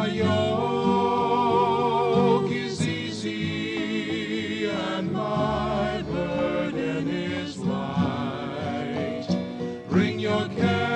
[0.00, 1.60] My yoke
[2.50, 9.28] is easy and my burden is light.
[9.90, 10.86] Bring your cares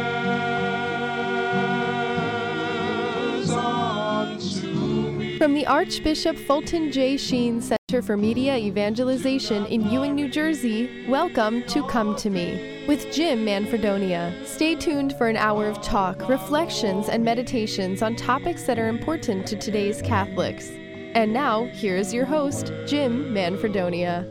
[3.51, 4.71] unto
[5.11, 5.36] me.
[5.36, 7.18] From the Archbishop Fulton J.
[7.18, 13.11] Sheen Center for Media Evangelization in Ewing, New Jersey, welcome to Come to Me with
[13.11, 14.46] Jim Manfredonia.
[14.46, 19.46] Stay tuned for an hour of talk, reflections, and meditations on topics that are important
[19.46, 20.68] to today's Catholics.
[21.14, 24.31] And now, here's your host, Jim Manfredonia.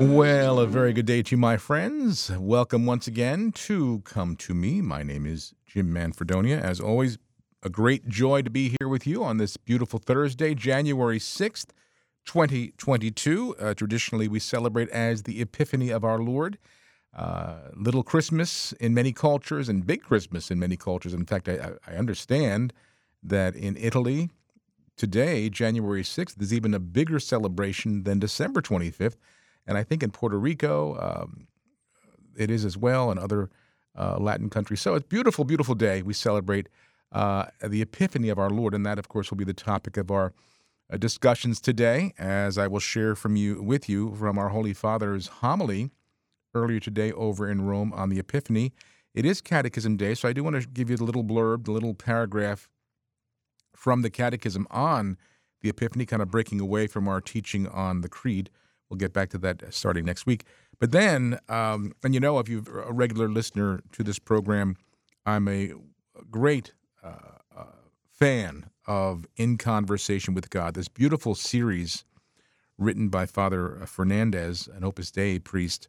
[0.00, 2.30] Well, a very good day to you, my friends.
[2.38, 4.80] Welcome once again to Come to Me.
[4.80, 6.58] My name is Jim Manfredonia.
[6.58, 7.18] As always,
[7.62, 11.66] a great joy to be here with you on this beautiful Thursday, January 6th,
[12.24, 13.56] 2022.
[13.58, 16.58] Uh, traditionally, we celebrate as the Epiphany of our Lord.
[17.16, 21.14] Uh, little Christmas in many cultures and big Christmas in many cultures.
[21.14, 22.72] In fact, I, I understand
[23.22, 24.30] that in Italy,
[24.96, 29.16] today, January 6th, is even a bigger celebration than December 25th.
[29.66, 31.46] And I think in Puerto Rico, um,
[32.36, 33.48] it is as well, and other
[33.96, 34.80] uh, Latin countries.
[34.80, 36.02] So it's beautiful, beautiful day.
[36.02, 36.68] We celebrate
[37.12, 40.10] uh, the Epiphany of our Lord, and that, of course, will be the topic of
[40.10, 40.32] our
[40.98, 45.90] discussions today, as I will share from you with you from our Holy Father's homily
[46.54, 48.72] earlier today over in Rome on the Epiphany.
[49.14, 51.72] It is Catechism Day, so I do want to give you the little blurb, the
[51.72, 52.68] little paragraph
[53.74, 55.16] from the Catechism on
[55.62, 58.50] the Epiphany, kind of breaking away from our teaching on the Creed.
[58.88, 60.44] We'll get back to that starting next week.
[60.78, 64.76] But then, um, and you know, if you're a regular listener to this program,
[65.24, 65.72] I'm a
[66.30, 67.64] great uh, uh,
[68.12, 72.04] fan of In Conversation with God, this beautiful series
[72.78, 75.88] written by Father Fernandez, an Opus Dei priest,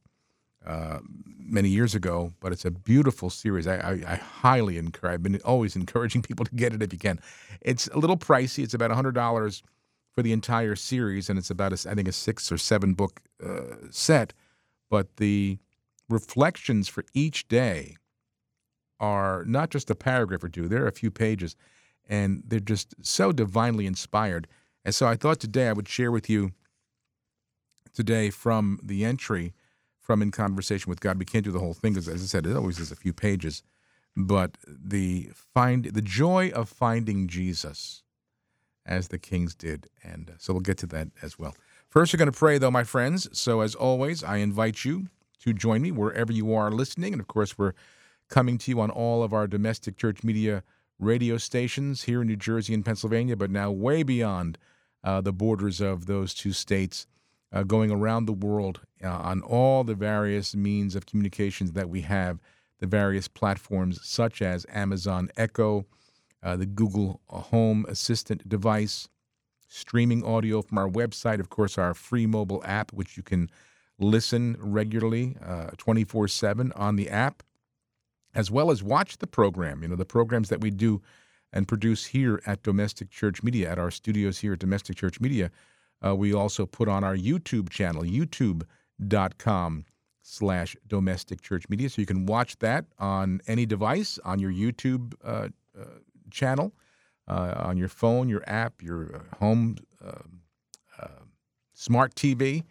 [0.65, 0.99] uh,
[1.37, 2.33] many years ago.
[2.39, 3.67] But it's a beautiful series.
[3.67, 5.13] I, I, I highly encourage.
[5.13, 7.19] I've been always encouraging people to get it if you can.
[7.61, 8.63] It's a little pricey.
[8.63, 9.63] It's about hundred dollars
[10.13, 13.21] for the entire series, and it's about a, I think a six or seven book
[13.45, 14.33] uh, set.
[14.89, 15.58] But the
[16.09, 17.97] reflections for each day
[18.99, 20.67] are not just a paragraph or two.
[20.67, 21.55] They're a few pages,
[22.08, 24.48] and they're just so divinely inspired.
[24.83, 26.52] And so I thought today I would share with you
[27.93, 29.54] today from the entry
[29.99, 31.17] from In Conversation with God.
[31.17, 33.14] We can't do the whole thing because, as I said, it always is a few
[33.14, 33.64] pages.
[34.15, 38.04] But the find the joy of finding Jesus,
[38.86, 41.55] as the kings did, and uh, so we'll get to that as well.
[41.89, 43.27] First, we're going to pray, though, my friends.
[43.38, 45.08] So, as always, I invite you
[45.44, 47.73] to join me wherever you are listening, and of course, we're
[48.30, 50.64] coming to you on all of our domestic church media
[51.00, 54.58] radio stations here in New Jersey and Pennsylvania, but now way beyond
[55.04, 57.08] uh, the borders of those two states,
[57.52, 62.02] uh, going around the world uh, on all the various means of communications that we
[62.02, 62.39] have,
[62.80, 65.86] the various platforms such as Amazon Echo,
[66.44, 69.08] uh, the Google Home Assistant device,
[69.67, 73.50] streaming audio from our website, of course, our free mobile app, which you can
[73.98, 75.38] listen regularly
[75.77, 77.44] 24 7 on the app
[78.35, 79.81] as well as watch the program.
[79.81, 81.01] You know, the programs that we do
[81.51, 85.49] and produce here at Domestic Church Media, at our studios here at Domestic Church Media,
[86.05, 89.85] uh, we also put on our YouTube channel, youtube.com
[90.21, 91.87] slash domestic church media.
[91.87, 95.85] So you can watch that on any device on your YouTube uh, uh,
[96.31, 96.73] channel,
[97.27, 100.13] uh, on your phone, your app, your uh, home uh,
[100.99, 101.07] uh,
[101.73, 102.63] smart TV.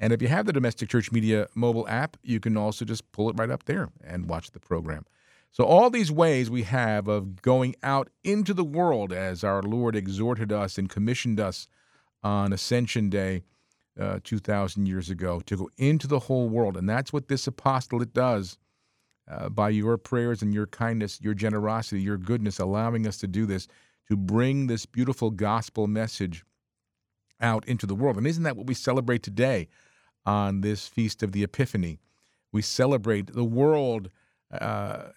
[0.00, 3.28] And if you have the Domestic Church Media mobile app, you can also just pull
[3.28, 5.04] it right up there and watch the program.
[5.52, 9.94] So, all these ways we have of going out into the world as our Lord
[9.94, 11.68] exhorted us and commissioned us
[12.22, 13.42] on Ascension Day
[13.98, 16.76] uh, 2,000 years ago to go into the whole world.
[16.76, 18.56] And that's what this apostolate does
[19.28, 23.44] uh, by your prayers and your kindness, your generosity, your goodness, allowing us to do
[23.44, 23.66] this,
[24.08, 26.44] to bring this beautiful gospel message
[27.40, 28.16] out into the world.
[28.16, 29.68] And isn't that what we celebrate today
[30.26, 31.98] on this feast of the Epiphany?
[32.52, 34.10] We celebrate the world
[34.52, 35.10] uh,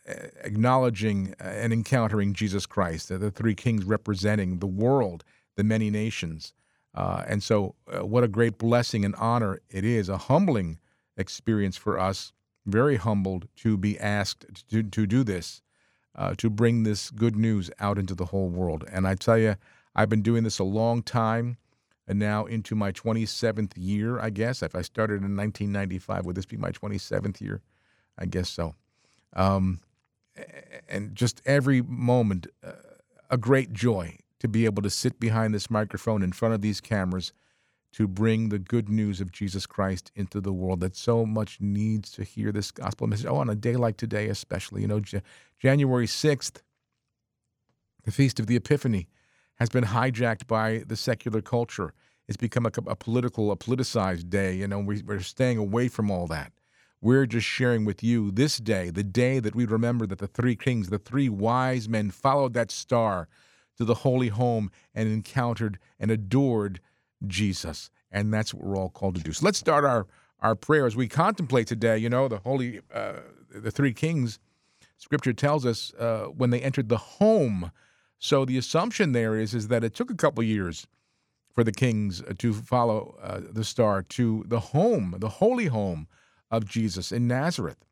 [0.44, 5.24] acknowledging and encountering Jesus Christ, the three kings representing the world,
[5.56, 6.54] the many nations.
[6.94, 10.80] Uh, and so, uh, what a great blessing and honor it is, a humbling
[11.18, 12.32] experience for us,
[12.68, 15.62] very humbled to be asked to, to do this,
[16.16, 18.86] uh, to bring this good news out into the whole world.
[18.92, 19.56] And I tell you,
[19.96, 21.58] I've been doing this a long time,
[22.08, 24.62] and now into my 27th year, I guess.
[24.62, 27.62] If I started in 1995, would this be my 27th year?
[28.18, 28.76] I guess so.
[29.36, 29.80] Um,
[30.90, 32.72] and just every moment, uh,
[33.30, 36.82] a great joy to be able to sit behind this microphone in front of these
[36.82, 37.32] cameras,
[37.94, 42.12] to bring the good news of Jesus Christ into the world that so much needs
[42.14, 43.28] to hear this gospel message.
[43.28, 44.82] Oh, on a day like today, especially.
[44.82, 45.22] You know, J-
[45.60, 46.62] January 6th,
[48.04, 49.08] the Feast of the Epiphany,
[49.64, 51.94] has been hijacked by the secular culture.
[52.28, 54.56] It's become a, a political, a politicized day.
[54.56, 56.52] You know, we, we're staying away from all that.
[57.00, 60.58] We're just sharing with you this day, the day that we remember that the three
[60.58, 63.30] kings, the three wise men, followed that star
[63.78, 66.82] to the holy home and encountered and adored
[67.26, 67.90] Jesus.
[68.12, 69.32] And that's what we're all called to do.
[69.32, 70.08] So let's start our,
[70.42, 71.98] our prayer as we contemplate today.
[71.98, 73.14] You know, the holy, uh,
[73.50, 74.40] the three kings,
[74.98, 77.72] scripture tells us uh, when they entered the home.
[78.24, 80.88] So the assumption there is, is that it took a couple years
[81.54, 86.08] for the kings to follow uh, the star to the home, the holy home
[86.50, 87.84] of Jesus in Nazareth,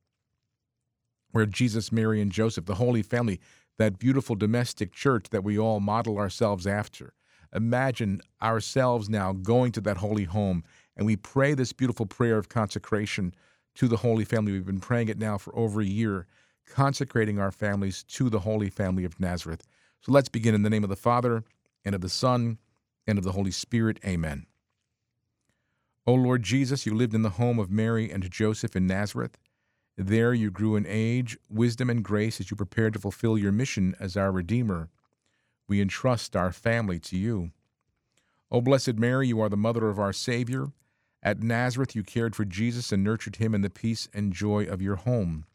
[1.32, 3.42] where Jesus, Mary, and Joseph, the Holy Family,
[3.78, 7.14] that beautiful domestic church that we all model ourselves after.
[7.54, 10.64] Imagine ourselves now going to that holy home
[10.96, 13.36] and we pray this beautiful prayer of consecration
[13.76, 14.54] to the Holy Family.
[14.54, 16.26] We've been praying it now for over a year,
[16.66, 19.68] consecrating our families to the Holy Family of Nazareth.
[20.02, 21.44] So let's begin in the name of the Father,
[21.86, 22.58] and of the Son,
[23.06, 24.00] and of the Holy Spirit.
[24.06, 24.48] Amen.
[26.08, 29.38] O Lord Jesus, you lived in the home of Mary and Joseph in Nazareth.
[29.96, 33.96] There you grew in age, wisdom, and grace as you prepared to fulfill your mission
[34.00, 34.90] as our Redeemer.
[35.68, 37.52] We entrust our family to you.
[38.50, 40.72] O Blessed Mary, you are the mother of our Savior.
[41.22, 44.82] At Nazareth, you cared for Jesus and nurtured him in the peace and joy of
[44.82, 45.46] your home.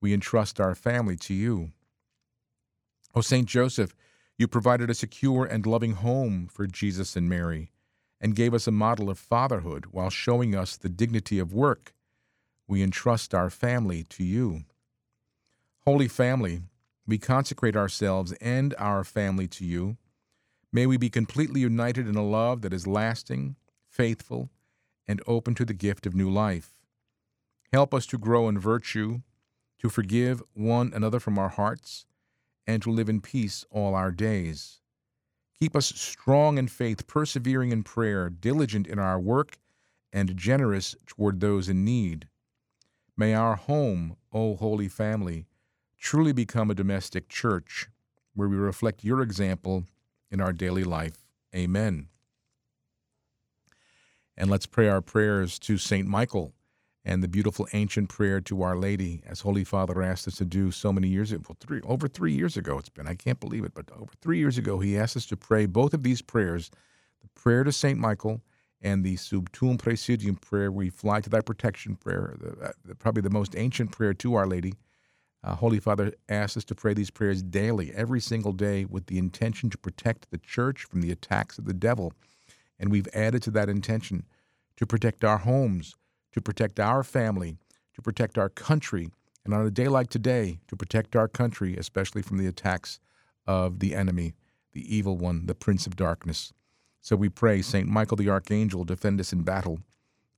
[0.00, 1.72] We entrust our family to you.
[3.14, 3.94] O Saint Joseph,
[4.38, 7.70] you provided a secure and loving home for Jesus and Mary
[8.20, 11.92] and gave us a model of fatherhood while showing us the dignity of work.
[12.66, 14.62] We entrust our family to you.
[15.84, 16.62] Holy Family,
[17.06, 19.96] we consecrate ourselves and our family to you.
[20.72, 23.56] May we be completely united in a love that is lasting,
[23.88, 24.50] faithful,
[25.06, 26.72] and open to the gift of new life.
[27.72, 29.20] Help us to grow in virtue,
[29.80, 32.06] to forgive one another from our hearts,
[32.66, 34.80] and to live in peace all our days.
[35.58, 39.58] Keep us strong in faith, persevering in prayer, diligent in our work,
[40.12, 42.28] and generous toward those in need.
[43.16, 45.46] May our home, O Holy Family,
[45.98, 47.88] truly become a domestic church
[48.34, 49.84] where we reflect your example
[50.30, 51.24] in our daily life.
[51.54, 52.08] Amen.
[54.36, 56.08] And let's pray our prayers to St.
[56.08, 56.52] Michael
[57.04, 60.70] and the beautiful ancient prayer to Our Lady, as Holy Father asked us to do
[60.70, 63.08] so many years ago, three, over three years ago it's been.
[63.08, 65.94] I can't believe it, but over three years ago, he asked us to pray both
[65.94, 66.70] of these prayers
[67.20, 67.98] the prayer to St.
[67.98, 68.40] Michael
[68.80, 72.94] and the Sub Tuum Praesidium prayer, we fly to thy protection prayer, the, uh, the,
[72.94, 74.74] probably the most ancient prayer to Our Lady.
[75.44, 79.18] Uh, Holy Father asked us to pray these prayers daily, every single day, with the
[79.18, 82.12] intention to protect the church from the attacks of the devil.
[82.78, 84.24] And we've added to that intention
[84.76, 85.94] to protect our homes,
[86.32, 87.56] to protect our family,
[87.94, 89.10] to protect our country,
[89.44, 93.00] and on a day like today, to protect our country, especially from the attacks
[93.46, 94.34] of the enemy,
[94.72, 96.52] the evil one, the prince of darkness.
[97.00, 97.88] So we pray, St.
[97.88, 99.80] Michael the Archangel, defend us in battle.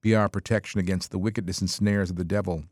[0.00, 2.64] Be our protection against the wickedness and snares of the devil.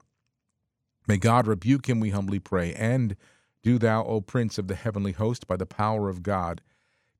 [1.06, 2.72] May God rebuke him, we humbly pray.
[2.74, 3.16] And
[3.62, 6.62] do thou, O Prince of the heavenly host, by the power of God,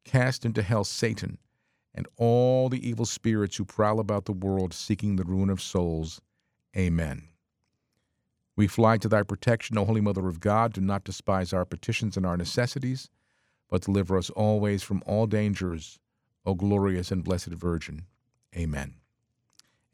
[0.05, 1.39] cast into hell Satan
[1.94, 6.21] and all the evil spirits who prowl about the world seeking the ruin of souls.
[6.77, 7.29] Amen.
[8.56, 10.73] We fly to thy protection, O Holy Mother of God.
[10.73, 13.08] Do not despise our petitions and our necessities,
[13.69, 15.99] but deliver us always from all dangers,
[16.44, 18.06] O glorious and blessed Virgin.
[18.56, 18.94] Amen.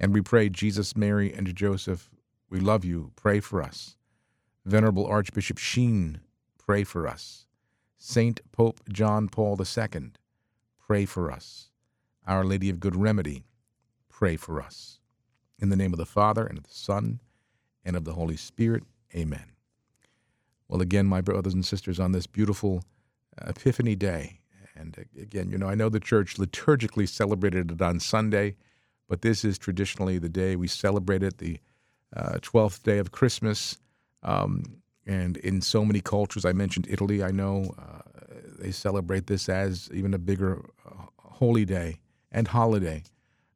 [0.01, 2.11] And we pray, Jesus, Mary, and Joseph,
[2.51, 3.13] we love you.
[3.17, 3.97] Pray for us.
[4.65, 6.21] Venerable Archbishop Sheen,
[6.59, 7.47] pray for us.
[7.97, 10.13] Saint Pope John Paul II,
[10.79, 11.71] pray for us.
[12.29, 13.47] Our Lady of Good Remedy,
[14.11, 15.01] pray for us.
[15.59, 17.21] In the name of the Father, and of the Son,
[17.87, 18.85] and of the Holy Spirit,
[19.17, 19.53] amen.
[20.69, 22.85] Well, again, my brothers and sisters, on this beautiful
[23.41, 24.41] Epiphany Day,
[24.77, 28.57] and again, you know, I know the church liturgically celebrated it on Sunday,
[29.09, 31.59] but this is traditionally the day we celebrate it, the
[32.15, 33.79] uh, 12th day of Christmas.
[34.23, 38.03] Um, and in so many cultures, I mentioned Italy, I know uh,
[38.59, 43.03] they celebrate this as even a bigger uh, holy day and holiday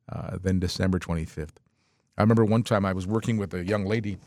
[0.08, 1.56] uh, than December 25th.
[2.16, 4.18] I remember one time I was working with a young lady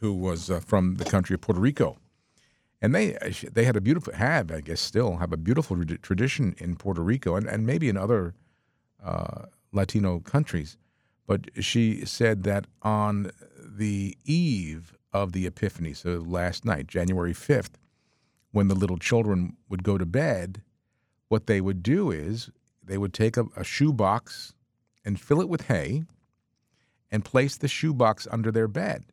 [0.00, 1.96] who was uh, from the country of Puerto Rico.
[2.82, 3.16] And they
[3.50, 7.34] they had a beautiful have I guess still have a beautiful tradition in Puerto Rico
[7.34, 8.34] and, and maybe in other
[9.02, 10.76] uh, Latino countries,
[11.26, 17.78] but she said that on the eve of the Epiphany, so last night, January fifth,
[18.52, 20.62] when the little children would go to bed,
[21.28, 22.50] what they would do is
[22.86, 24.54] they would take a, a shoebox
[25.04, 26.04] and fill it with hay
[27.10, 29.04] and place the shoebox under their bed.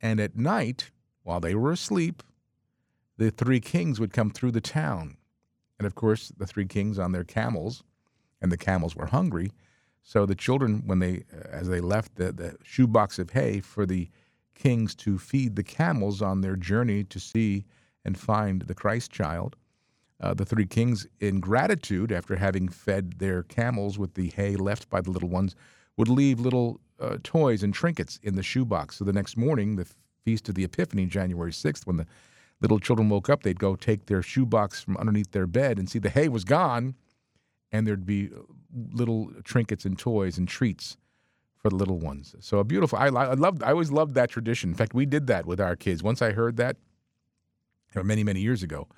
[0.00, 0.90] And at night,
[1.22, 2.22] while they were asleep,
[3.16, 5.16] the three kings would come through the town.
[5.78, 7.82] And of course, the three kings on their camels,
[8.40, 9.52] and the camels were hungry.
[10.02, 13.86] So the children, when they, uh, as they left the, the shoebox of hay for
[13.86, 14.08] the
[14.54, 17.64] kings to feed the camels on their journey to see
[18.04, 19.56] and find the Christ child,
[20.20, 24.88] uh, the three kings, in gratitude, after having fed their camels with the hay left
[24.88, 25.54] by the little ones,
[25.96, 28.96] would leave little uh, toys and trinkets in the shoebox.
[28.96, 29.86] So the next morning, the
[30.24, 32.06] feast of the Epiphany, January 6th, when the
[32.60, 35.98] little children woke up, they'd go take their shoebox from underneath their bed and see
[35.98, 36.94] the hay was gone,
[37.70, 38.40] and there'd be uh,
[38.92, 40.96] little trinkets and toys and treats
[41.56, 42.34] for the little ones.
[42.40, 42.98] So a beautiful.
[42.98, 43.62] I, I loved.
[43.62, 44.70] I always loved that tradition.
[44.70, 46.02] In fact, we did that with our kids.
[46.02, 46.76] Once I heard that,
[47.94, 48.88] many many years ago,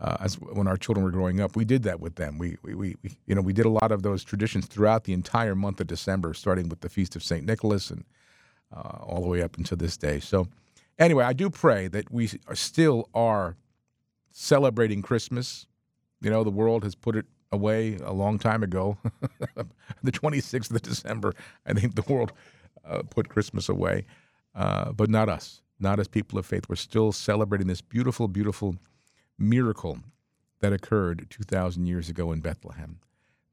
[0.00, 2.38] uh, as when our children were growing up, we did that with them.
[2.38, 5.12] We, we, we, we, you know, we did a lot of those traditions throughout the
[5.12, 7.44] entire month of December, starting with the Feast of St.
[7.46, 8.04] Nicholas and
[8.74, 10.18] uh, all the way up until this day.
[10.18, 10.48] So,
[10.98, 13.56] anyway, I do pray that we are still are
[14.32, 15.66] celebrating Christmas.
[16.20, 18.98] You know, the world has put it away a long time ago.
[20.02, 21.34] the 26th of December,
[21.66, 22.32] I think the world
[22.84, 24.06] uh, put Christmas away,
[24.56, 26.68] uh, but not us, not as people of faith.
[26.68, 28.76] We're still celebrating this beautiful, beautiful
[29.38, 29.98] miracle
[30.60, 32.98] that occurred 2,000 years ago in Bethlehem.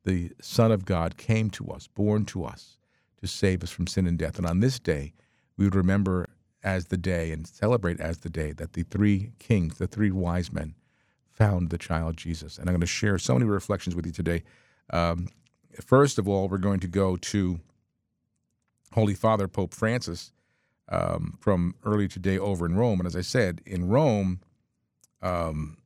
[0.03, 2.77] The Son of God came to us, born to us,
[3.19, 4.37] to save us from sin and death.
[4.37, 5.13] And on this day,
[5.57, 6.27] we would remember
[6.63, 10.51] as the day and celebrate as the day that the three kings, the three wise
[10.51, 10.75] men,
[11.29, 12.57] found the child Jesus.
[12.57, 14.43] And I'm going to share so many reflections with you today.
[14.91, 15.27] Um,
[15.83, 17.59] first of all, we're going to go to
[18.93, 20.31] Holy Father Pope Francis
[20.89, 22.99] um, from early today over in Rome.
[22.99, 24.41] And as I said, in Rome,
[25.21, 25.77] um,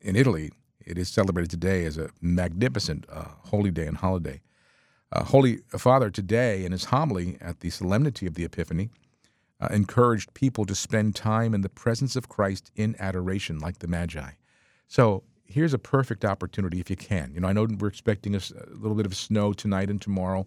[0.00, 0.50] in Italy,
[0.84, 4.40] it is celebrated today as a magnificent uh, holy day and holiday.
[5.12, 8.88] Uh, Holy Father today, in his homily at the solemnity of the Epiphany,
[9.60, 13.86] uh, encouraged people to spend time in the presence of Christ in adoration, like the
[13.86, 14.30] Magi.
[14.88, 17.32] So here's a perfect opportunity if you can.
[17.34, 20.46] You know, I know we're expecting a little bit of snow tonight and tomorrow,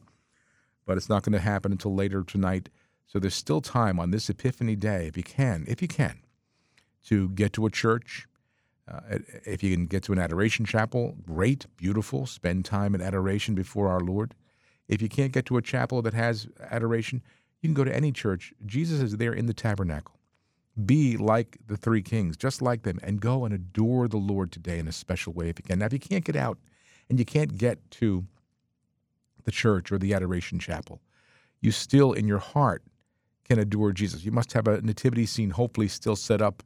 [0.85, 2.69] but it's not going to happen until later tonight.
[3.05, 6.19] So there's still time on this Epiphany day, if you can, if you can,
[7.05, 8.27] to get to a church.
[8.87, 12.25] Uh, if you can get to an adoration chapel, great, beautiful.
[12.25, 14.35] Spend time in adoration before our Lord.
[14.87, 17.23] If you can't get to a chapel that has adoration,
[17.61, 18.53] you can go to any church.
[18.65, 20.19] Jesus is there in the tabernacle.
[20.85, 24.77] Be like the three kings, just like them, and go and adore the Lord today
[24.77, 25.79] in a special way if you can.
[25.79, 26.59] Now, if you can't get out
[27.09, 28.25] and you can't get to
[29.45, 31.01] the church or the adoration chapel,
[31.61, 32.83] you still in your heart
[33.45, 34.25] can adore Jesus.
[34.25, 36.61] You must have a nativity scene, hopefully, still set up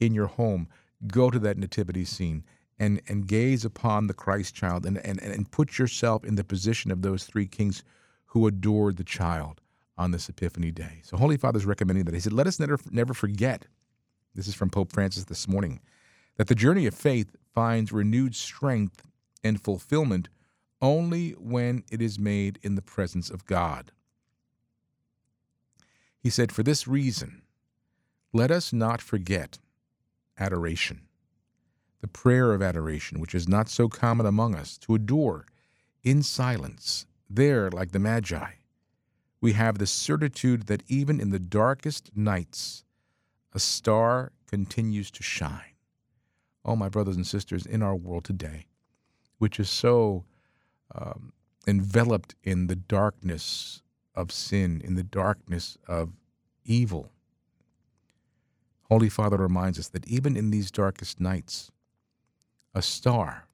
[0.00, 0.68] in your home.
[1.06, 2.44] Go to that nativity scene
[2.78, 6.90] and, and gaze upon the Christ child and, and, and put yourself in the position
[6.90, 7.84] of those three kings
[8.26, 9.60] who adored the child
[9.96, 11.00] on this Epiphany day.
[11.02, 12.14] So, Holy Father's recommending that.
[12.14, 13.66] He said, Let us never, never forget,
[14.34, 15.80] this is from Pope Francis this morning,
[16.36, 19.02] that the journey of faith finds renewed strength
[19.44, 20.28] and fulfillment
[20.82, 23.92] only when it is made in the presence of God.
[26.18, 27.42] He said, For this reason,
[28.32, 29.58] let us not forget
[30.38, 31.02] adoration,
[32.00, 35.46] the prayer of adoration, which is not so common among us, to adore
[36.02, 37.06] in silence.
[37.30, 38.52] There, like the Magi,
[39.40, 42.84] we have the certitude that even in the darkest nights,
[43.52, 45.74] a star continues to shine.
[46.64, 48.66] Oh, my brothers and sisters, in our world today,
[49.38, 50.24] which is so
[50.94, 51.32] um,
[51.66, 53.82] enveloped in the darkness
[54.14, 56.12] of sin, in the darkness of
[56.64, 57.10] evil.
[58.88, 61.70] Holy Father reminds us that even in these darkest nights,
[62.74, 63.48] a star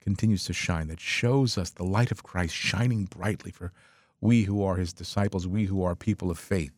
[0.00, 3.72] continues to shine that shows us the light of Christ shining brightly for
[4.20, 6.72] we who are his disciples, we who are people of faith.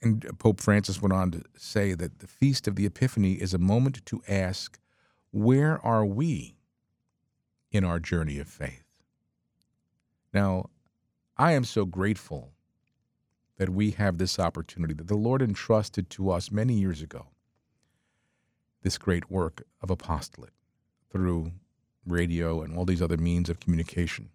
[0.00, 3.58] And Pope Francis went on to say that the Feast of the Epiphany is a
[3.58, 4.78] moment to ask,
[5.32, 6.56] where are we
[7.72, 8.84] in our journey of faith?
[10.32, 10.70] Now,
[11.38, 12.52] I am so grateful
[13.58, 17.26] that we have this opportunity that the Lord entrusted to us many years ago
[18.82, 20.52] this great work of apostolate
[21.10, 21.52] through
[22.06, 24.30] radio and all these other means of communication.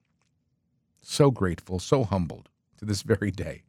[1.02, 3.64] So grateful, so humbled to this very day.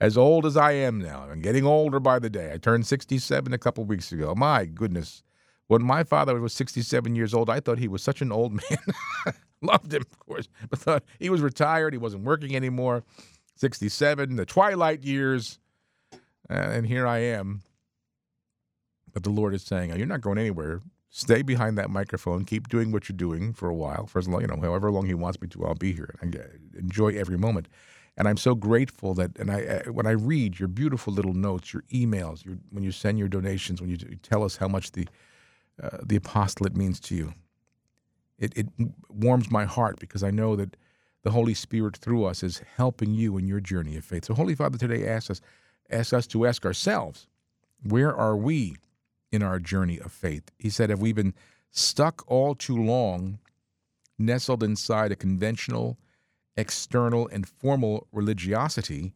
[0.00, 2.52] As old as I am now, I'm getting older by the day.
[2.52, 4.34] I turned 67 a couple weeks ago.
[4.34, 5.22] My goodness.
[5.68, 9.34] When my father was 67 years old, I thought he was such an old man.
[9.62, 11.92] Loved him, of course, but thought he was retired.
[11.92, 13.02] He wasn't working anymore.
[13.56, 15.58] 67, the twilight years.
[16.48, 17.62] Uh, and here I am.
[19.12, 20.82] But the Lord is saying, oh, "You're not going anywhere.
[21.08, 22.44] Stay behind that microphone.
[22.44, 25.06] Keep doing what you're doing for a while, for as long, you know, however long
[25.06, 25.64] He wants me to.
[25.64, 27.66] I'll be here and I enjoy every moment."
[28.18, 31.72] And I'm so grateful that, and I, I when I read your beautiful little notes,
[31.72, 35.06] your emails, your, when you send your donations, when you tell us how much the
[35.82, 37.32] uh, the apostolate means to you,
[38.38, 38.66] it, it
[39.08, 40.76] warms my heart because I know that
[41.22, 44.26] the Holy Spirit through us is helping you in your journey of faith.
[44.26, 45.40] So, Holy Father today asks us,
[45.90, 47.26] asks us to ask ourselves,
[47.82, 48.76] where are we
[49.32, 50.50] in our journey of faith?
[50.58, 51.34] He said, have we been
[51.70, 53.38] stuck all too long,
[54.18, 55.98] nestled inside a conventional,
[56.56, 59.12] external, and formal religiosity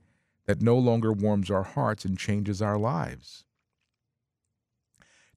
[0.47, 3.45] that no longer warms our hearts and changes our lives?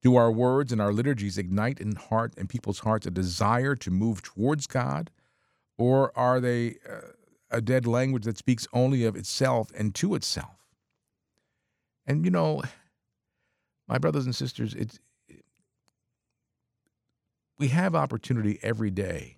[0.03, 3.89] Do our words and our liturgies ignite in heart and people's hearts a desire to
[3.89, 5.09] move towards God,
[5.77, 7.13] or are they uh,
[7.49, 10.57] a dead language that speaks only of itself and to itself?
[12.05, 12.61] And you know,
[13.87, 14.99] my brothers and sisters, it's
[17.57, 19.37] we have opportunity every day.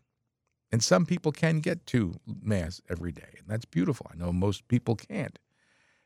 [0.72, 4.07] And some people can get to Mass every day, and that's beautiful.
[4.12, 5.38] I know most people can't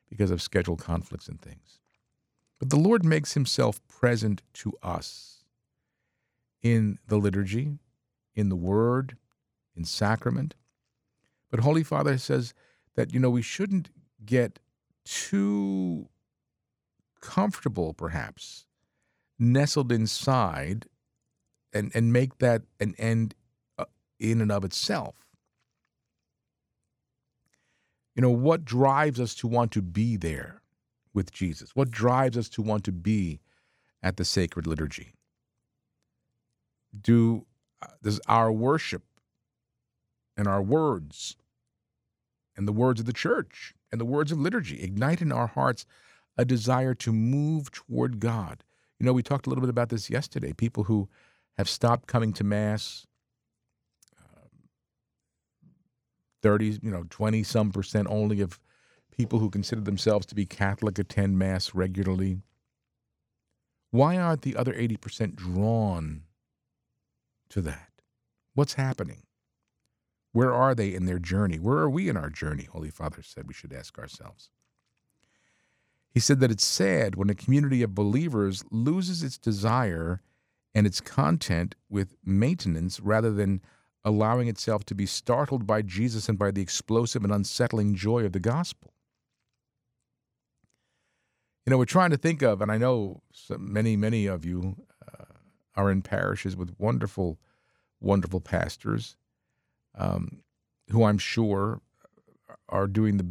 [0.09, 1.78] because of schedule conflicts and things.
[2.59, 5.45] But the Lord makes himself present to us
[6.61, 7.79] in the liturgy,
[8.35, 9.15] in the word,
[9.75, 10.55] in sacrament.
[11.49, 12.53] But Holy Father says
[12.95, 13.89] that, you know, we shouldn't
[14.25, 14.59] get
[15.05, 16.09] too
[17.21, 18.65] comfortable, perhaps,
[19.39, 20.85] nestled inside
[21.71, 23.35] and, and make that an end
[23.77, 23.85] uh,
[24.19, 25.15] in and of itself.
[28.15, 30.58] You know, what drives us to want to be there
[31.19, 31.75] with Jesus?
[31.75, 33.41] What drives us to want to be
[34.01, 35.15] at the sacred liturgy?
[37.01, 37.45] Do
[37.81, 39.03] uh, does our worship
[40.38, 41.35] and our words
[42.55, 45.85] and the words of the church and the words of liturgy ignite in our hearts
[46.38, 48.63] a desire to move toward God?
[48.97, 50.53] You know, we talked a little bit about this yesterday.
[50.53, 51.09] People who
[51.57, 53.05] have stopped coming to mass,
[54.17, 54.69] um,
[56.43, 58.57] 30, you know, 20 some percent only of
[59.19, 62.38] people who consider themselves to be Catholic attend Mass regularly.
[63.91, 66.21] Why aren't the other 80% drawn
[67.49, 67.89] to that?
[68.53, 69.23] What's happening?
[70.32, 71.60] Where are they in their journey?
[71.60, 72.63] Where are we in our journey?
[72.71, 74.51] Holy Father said we should ask ourselves.
[76.13, 80.21] He said that it's sad when a community of believers loses its desire
[80.73, 83.60] and its content with maintenance rather than
[84.05, 88.32] allowing itself to be startled by Jesus and by the explosive and unsettling joy of
[88.32, 88.88] the gospel.
[91.69, 93.21] You know, we're trying to think of, and I know
[93.60, 94.75] many, many of you
[95.08, 95.25] uh,
[95.75, 97.38] are in parishes with wonderful,
[98.01, 99.15] wonderful pastors
[99.95, 100.41] um,
[100.89, 101.79] who I'm sure
[102.69, 103.27] are doing the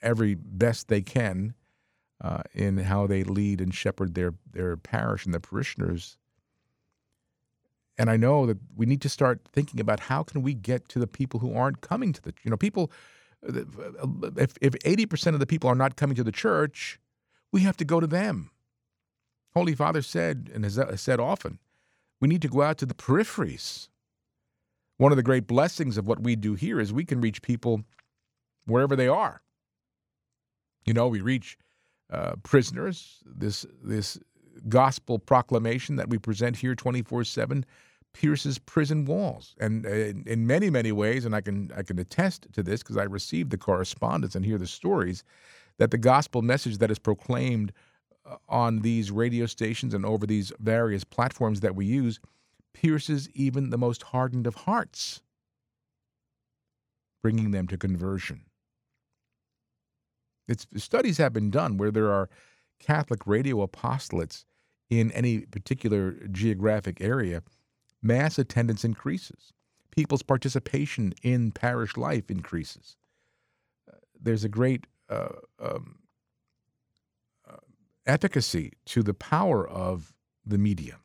[0.00, 1.54] every best they can
[2.20, 6.16] uh, in how they lead and shepherd their their parish and their parishioners.
[7.98, 11.00] And I know that we need to start thinking about how can we get to
[11.00, 12.92] the people who aren't coming to the you know people
[13.42, 17.00] if if 80% of the people are not coming to the church,
[17.52, 18.50] we have to go to them.
[19.54, 21.58] Holy Father said and has said often,
[22.20, 23.88] we need to go out to the peripheries.
[24.98, 27.82] One of the great blessings of what we do here is we can reach people
[28.66, 29.40] wherever they are.
[30.84, 31.56] You know, we reach
[32.12, 33.22] uh, prisoners.
[33.24, 34.18] This this
[34.68, 37.64] gospel proclamation that we present here 24/7
[38.12, 41.24] pierces prison walls, and in, in many many ways.
[41.24, 44.58] And I can I can attest to this because I received the correspondence and hear
[44.58, 45.24] the stories
[45.78, 47.72] that the gospel message that is proclaimed
[48.26, 52.20] uh, on these radio stations and over these various platforms that we use
[52.72, 55.22] pierces even the most hardened of hearts,
[57.22, 58.42] bringing them to conversion.
[60.48, 62.28] It's, studies have been done where there are
[62.80, 64.44] Catholic radio apostolates
[64.88, 67.42] in any particular geographic area,
[68.02, 69.52] mass attendance increases.
[69.90, 72.96] People's participation in parish life increases.
[73.88, 75.28] Uh, there's a great uh,
[75.60, 75.98] um,
[77.48, 77.56] uh,
[78.06, 80.14] efficacy to the power of
[80.46, 80.98] the media.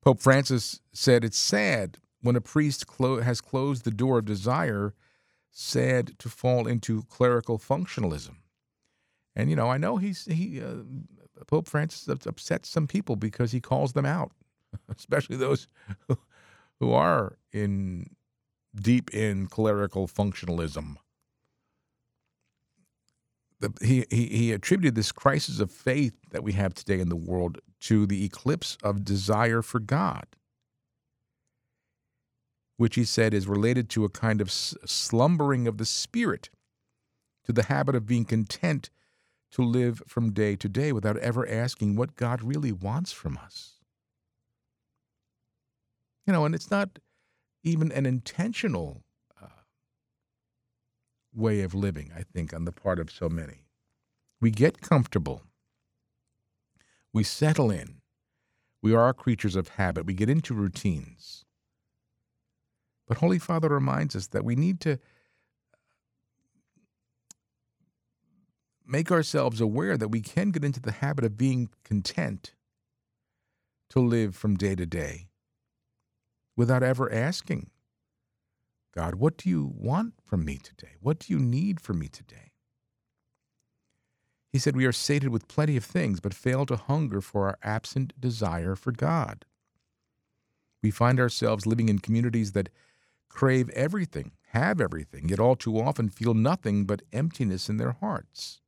[0.00, 4.94] Pope Francis said it's sad when a priest clo- has closed the door of desire,
[5.50, 8.36] sad to fall into clerical functionalism.
[9.34, 10.82] And you know, I know he's he uh,
[11.46, 14.32] Pope Francis upsets some people because he calls them out,
[14.96, 15.68] especially those
[16.80, 18.16] who are in
[18.74, 20.96] deep in clerical functionalism.
[23.80, 27.58] He, he, he attributed this crisis of faith that we have today in the world
[27.80, 30.26] to the eclipse of desire for God,
[32.76, 36.50] which he said is related to a kind of slumbering of the spirit,
[37.44, 38.90] to the habit of being content
[39.52, 43.74] to live from day to day without ever asking what God really wants from us.
[46.26, 46.98] You know, and it's not
[47.62, 49.02] even an intentional
[51.34, 53.64] way of living, I think, on the part of so many.
[54.40, 55.42] We get comfortable,
[57.12, 58.00] we settle in,
[58.82, 61.44] we are creatures of habit, we get into routines.
[63.06, 64.98] But Holy Father reminds us that we need to
[68.86, 72.54] make ourselves aware that we can get into the habit of being content
[73.90, 75.28] to live from day to day
[76.56, 77.70] without ever asking
[78.94, 80.96] God, what do you want from me today?
[81.00, 82.52] What do you need from me today?
[84.52, 87.58] He said, We are sated with plenty of things, but fail to hunger for our
[87.62, 89.46] absent desire for God.
[90.82, 92.68] We find ourselves living in communities that
[93.30, 98.60] crave everything, have everything, yet all too often feel nothing but emptiness in their hearts.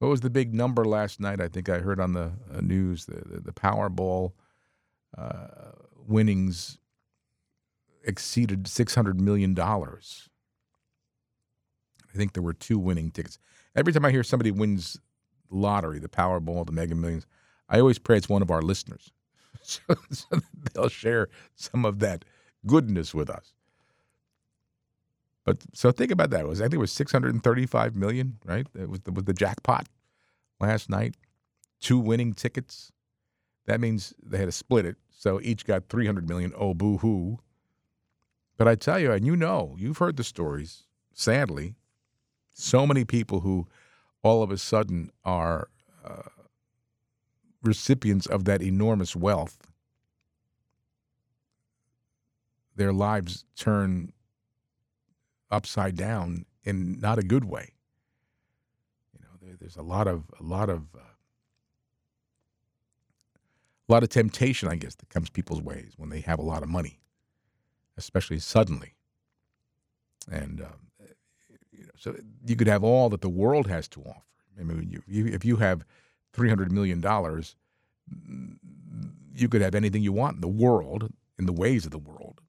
[0.00, 1.40] What was the big number last night?
[1.40, 4.32] I think I heard on the uh, news the, the, the Powerball
[5.16, 5.46] uh,
[6.06, 6.78] winnings
[8.06, 9.58] exceeded $600 million.
[9.58, 9.86] I
[12.16, 13.38] think there were two winning tickets.
[13.74, 14.98] Every time I hear somebody wins
[15.50, 17.26] lottery, the Powerball, the Mega Millions,
[17.68, 19.10] I always pray it's one of our listeners.
[19.62, 20.40] so, so
[20.72, 22.24] they'll share some of that
[22.66, 23.54] goodness with us.
[25.44, 26.40] But so think about that.
[26.40, 28.66] It was I think it was 635 million, right?
[28.74, 29.88] It was the, was the jackpot
[30.58, 31.16] last night.
[31.80, 32.92] Two winning tickets.
[33.66, 34.96] That means they had to split it.
[35.10, 36.52] So each got 300 million.
[36.56, 37.38] Oh, boo hoo.
[38.56, 41.74] But I tell you, and you know, you've heard the stories, sadly,
[42.52, 43.66] so many people who
[44.22, 45.68] all of a sudden are
[46.04, 46.22] uh,
[47.62, 49.66] recipients of that enormous wealth,
[52.76, 54.12] their lives turn
[55.50, 57.72] upside down in not a good way.
[59.12, 61.00] You know, there, there's a lot of a lot of uh,
[63.88, 66.62] a lot of temptation, I guess, that comes people's ways when they have a lot
[66.62, 67.00] of money,
[67.96, 68.94] especially suddenly.
[70.30, 70.90] And um,
[71.70, 74.20] you know, so you could have all that the world has to offer.
[74.58, 75.84] I mean, you, you, if you have
[76.32, 77.56] three hundred million dollars,
[79.34, 82.40] you could have anything you want in the world, in the ways of the world,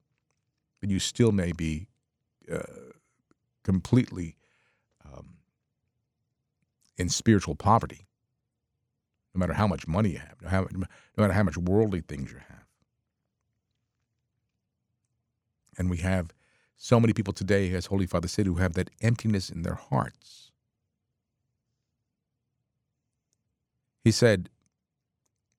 [0.80, 1.88] but you still may be
[2.52, 2.62] uh,
[3.64, 4.36] completely
[5.04, 5.38] um,
[6.96, 8.06] in spiritual poverty,
[9.34, 12.65] no matter how much money you have, no matter how much worldly things you have.
[15.78, 16.32] And we have
[16.76, 20.50] so many people today, as Holy Father said, who have that emptiness in their hearts.
[24.04, 24.50] He said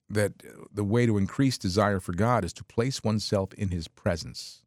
[0.10, 0.34] that
[0.74, 4.64] the way to increase desire for God is to place oneself in His presence.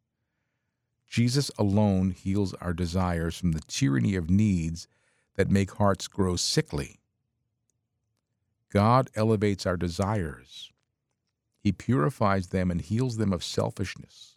[1.07, 4.87] Jesus alone heals our desires from the tyranny of needs
[5.35, 6.99] that make hearts grow sickly.
[8.71, 10.71] God elevates our desires.
[11.59, 14.30] He purifies them and heals them of selfishness,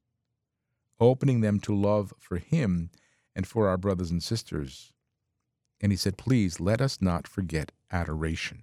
[1.00, 2.90] opening them to love for Him
[3.34, 4.92] and for our brothers and sisters.
[5.80, 8.62] And He said, Please let us not forget adoration.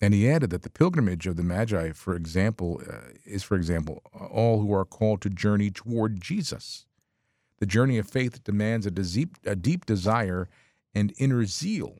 [0.00, 4.02] And he added that the pilgrimage of the Magi, for example, uh, is, for example,
[4.14, 6.86] all who are called to journey toward Jesus.
[7.58, 10.48] The journey of faith demands a deep, a deep desire
[10.94, 11.98] and inner zeal.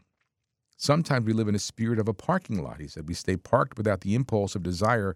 [0.79, 3.07] Sometimes we live in a spirit of a parking lot, he said.
[3.07, 5.15] We stay parked without the impulse of desire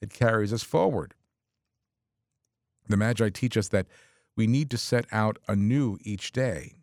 [0.00, 1.14] that carries us forward.
[2.88, 3.86] The Magi teach us that
[4.36, 6.74] we need to set out anew each day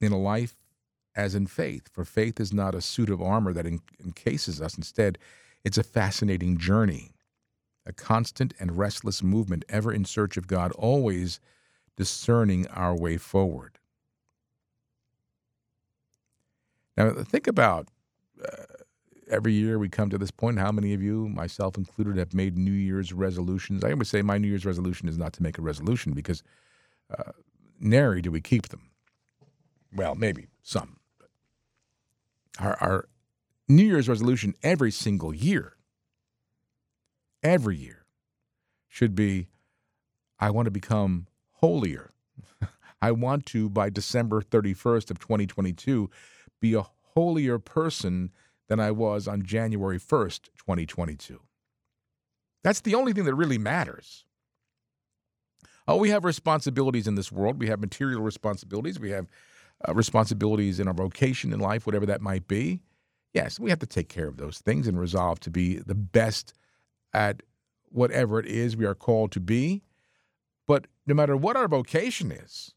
[0.00, 0.56] in a life
[1.14, 4.76] as in faith, for faith is not a suit of armor that encases us.
[4.76, 5.18] Instead,
[5.64, 7.12] it's a fascinating journey,
[7.84, 11.38] a constant and restless movement, ever in search of God, always
[11.96, 13.78] discerning our way forward.
[16.96, 17.88] Now, think about
[18.42, 18.81] uh,
[19.32, 20.58] every year we come to this point.
[20.58, 23.82] How many of you, myself included, have made New Year's resolutions?
[23.82, 26.42] I always say my New Year's resolution is not to make a resolution because
[27.16, 27.32] uh,
[27.80, 28.90] nary do we keep them.
[29.94, 30.98] Well, maybe some
[32.60, 33.08] our, our
[33.68, 35.76] New Year's resolution every single year,
[37.42, 38.04] every year,
[38.88, 39.48] should be
[40.38, 42.10] I want to become holier.
[43.02, 46.10] I want to, by December 31st of 2022,
[46.60, 48.30] be a holier person
[48.72, 51.38] than I was on January 1st, 2022.
[52.64, 54.24] That's the only thing that really matters.
[55.86, 57.60] Oh, we have responsibilities in this world.
[57.60, 58.98] We have material responsibilities.
[58.98, 59.26] We have
[59.86, 62.80] uh, responsibilities in our vocation in life, whatever that might be,
[63.34, 66.54] yes, we have to take care of those things and resolve to be the best
[67.12, 67.42] at
[67.90, 69.82] whatever it is we are called to be.
[70.66, 72.72] But no matter what our vocation is,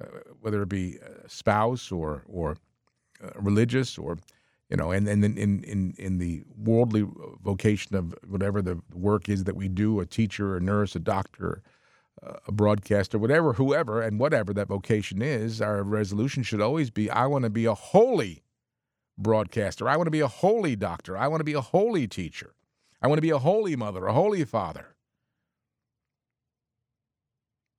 [0.00, 0.06] uh,
[0.40, 2.56] whether it be a spouse or or
[3.22, 4.18] uh, religious or
[4.70, 7.06] you know, and then in, in in the worldly
[7.42, 11.62] vocation of whatever the work is that we do, a teacher, a nurse, a doctor,
[12.26, 17.08] uh, a broadcaster, whatever, whoever, and whatever that vocation is, our resolution should always be:
[17.10, 18.42] I want to be a holy
[19.16, 19.88] broadcaster.
[19.88, 21.16] I want to be a holy doctor.
[21.16, 22.54] I want to be a holy teacher.
[23.00, 24.96] I want to be a holy mother, a holy father.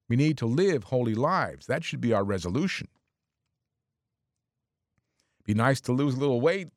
[0.08, 1.68] We need to live holy lives.
[1.68, 2.88] That should be our resolution.
[5.44, 6.70] Be nice to lose a little weight.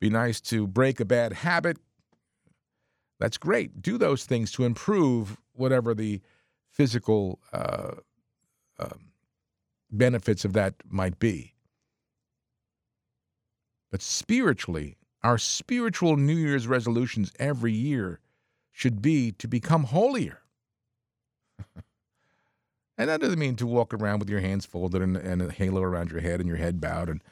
[0.00, 1.78] Be nice to break a bad habit.
[3.18, 3.82] That's great.
[3.82, 6.20] Do those things to improve whatever the
[6.70, 7.94] physical uh,
[8.78, 8.88] uh,
[9.90, 11.54] benefits of that might be.
[13.90, 18.20] But spiritually, our spiritual New Year's resolutions every year
[18.70, 20.42] should be to become holier.
[22.98, 25.82] and that doesn't mean to walk around with your hands folded and, and a halo
[25.82, 27.22] around your head and your head bowed and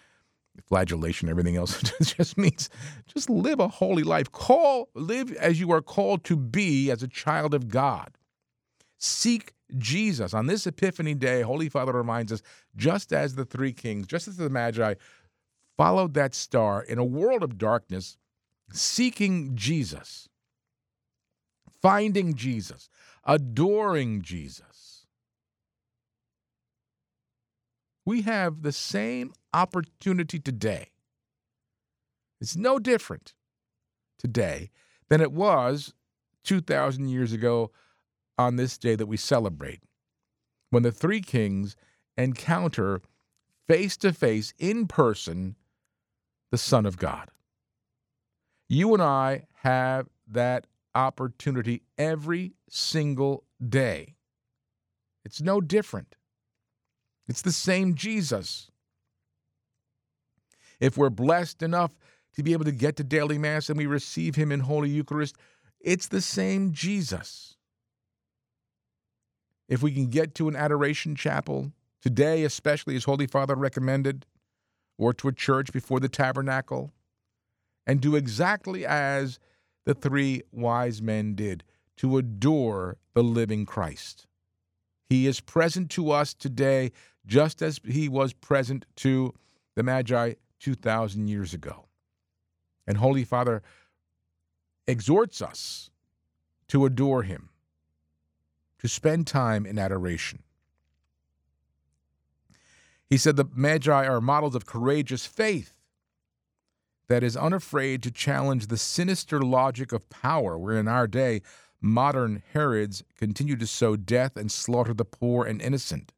[0.65, 1.81] flagellation, everything else.
[2.03, 2.71] just means
[3.07, 4.31] just live a holy life.
[4.33, 8.17] Call, live as you are called to be as a child of God.
[8.99, 10.33] Seek Jesus.
[10.33, 12.43] On this Epiphany Day, Holy Father reminds us
[12.77, 14.95] just as the three kings, just as the Magi
[15.77, 18.17] followed that star in a world of darkness,
[18.73, 20.29] seeking Jesus,
[21.83, 22.89] finding Jesus,
[23.25, 25.07] adoring Jesus.
[28.05, 30.91] We have the same opportunity today.
[32.43, 33.33] It's no different
[34.19, 34.71] today
[35.09, 35.95] than it was
[36.45, 37.71] 2,000 years ago
[38.37, 39.81] on this day that we celebrate,
[40.69, 41.75] when the three kings
[42.19, 43.01] encounter
[43.67, 45.57] face to face, in person,
[46.51, 47.31] the Son of God.
[48.69, 54.17] You and I have that opportunity every single day.
[55.25, 56.15] It's no different.
[57.27, 58.71] It's the same Jesus.
[60.81, 61.97] If we're blessed enough
[62.35, 65.37] to be able to get to daily Mass and we receive Him in Holy Eucharist,
[65.81, 67.57] it's the same Jesus.
[69.69, 74.27] If we can get to an adoration chapel, today especially as Holy Father recommended,
[74.99, 76.91] or to a church before the tabernacle,
[77.87, 79.39] and do exactly as
[79.85, 81.63] the three wise men did
[81.97, 84.27] to adore the living Christ.
[85.09, 86.93] He is present to us today
[87.27, 89.33] just as he was present to
[89.75, 91.87] the Magi 2,000 years ago.
[92.87, 93.63] And Holy Father
[94.87, 95.91] exhorts us
[96.69, 97.51] to adore him,
[98.79, 100.43] to spend time in adoration.
[103.09, 105.73] He said the Magi are models of courageous faith
[107.09, 111.43] that is unafraid to challenge the sinister logic of power, where in our day
[111.81, 116.13] modern Herods continue to sow death and slaughter the poor and innocent.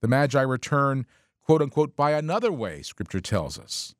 [0.00, 1.06] The Magi return,
[1.44, 3.94] quote unquote, by another way, Scripture tells us.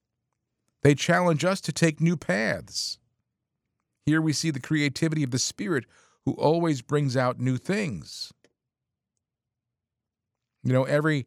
[0.83, 2.99] They challenge us to take new paths.
[4.07, 5.85] Here we see the creativity of the Spirit
[6.25, 8.33] who always brings out new things.
[10.63, 11.27] You know, every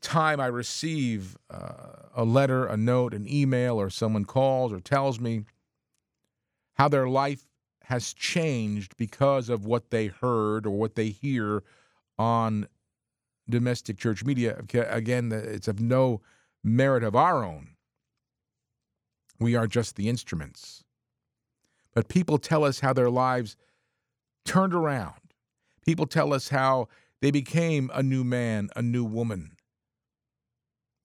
[0.00, 5.20] time I receive uh, a letter, a note, an email, or someone calls or tells
[5.20, 5.44] me
[6.74, 7.44] how their life
[7.84, 11.62] has changed because of what they heard or what they hear
[12.18, 12.66] on
[13.48, 14.62] domestic church media.
[14.72, 16.20] Again, it's of no
[16.62, 17.68] merit of our own.
[19.38, 20.84] We are just the instruments.
[21.94, 23.56] But people tell us how their lives
[24.44, 25.14] turned around.
[25.84, 26.88] People tell us how
[27.20, 29.56] they became a new man, a new woman.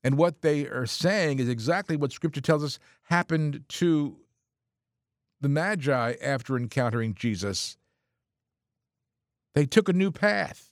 [0.04, 4.18] And what they are saying is exactly what Scripture tells us happened to
[5.42, 7.78] the Magi after encountering Jesus.
[9.54, 10.67] They took a new path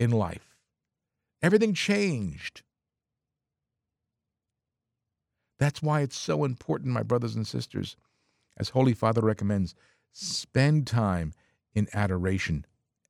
[0.00, 0.56] in life,
[1.42, 2.62] everything changed.
[5.58, 7.96] That's why it's so important, my brothers and sisters,
[8.56, 9.74] as Holy Father recommends,
[10.12, 11.34] spend time
[11.74, 12.64] in adoration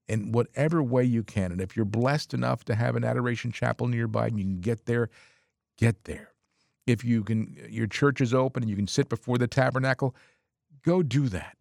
[0.09, 1.53] in whatever way you can.
[1.53, 4.87] And if you're blessed enough to have an adoration chapel nearby and you can get
[4.87, 5.09] there,
[5.79, 6.33] get there.
[6.87, 10.17] If you can, your church is open and you can sit before the tabernacle,
[10.85, 11.59] go do that.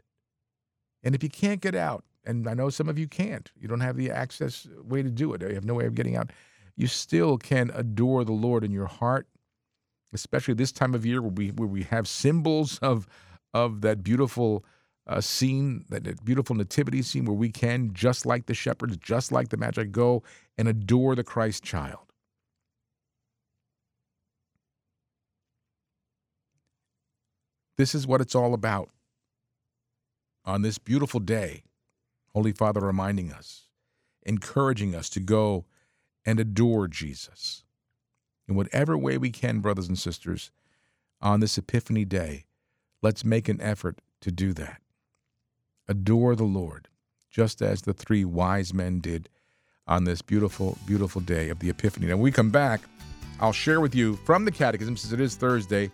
[1.03, 3.79] And if you can't get out, and I know some of you can't, you don't
[3.79, 6.31] have the access way to do it, you have no way of getting out,
[6.75, 9.27] you still can adore the Lord in your heart,
[10.13, 13.07] especially this time of year where we where we have symbols of
[13.53, 14.63] of that beautiful
[15.07, 19.31] uh, scene, that, that beautiful nativity scene where we can, just like the shepherds, just
[19.31, 20.23] like the Magi, go
[20.57, 22.05] and adore the Christ child.
[27.77, 28.89] This is what it's all about.
[30.45, 31.63] On this beautiful day,
[32.33, 33.63] Holy Father reminding us,
[34.23, 35.65] encouraging us to go
[36.25, 37.63] and adore Jesus.
[38.49, 40.51] in whatever way we can, brothers and sisters,
[41.21, 42.45] on this Epiphany Day.
[43.01, 44.81] Let's make an effort to do that.
[45.87, 46.87] Adore the Lord,
[47.29, 49.29] just as the three wise men did
[49.87, 52.07] on this beautiful, beautiful day of the Epiphany.
[52.07, 52.81] Now, when we come back,
[53.39, 55.91] I'll share with you from the Catechism, since it is Thursday,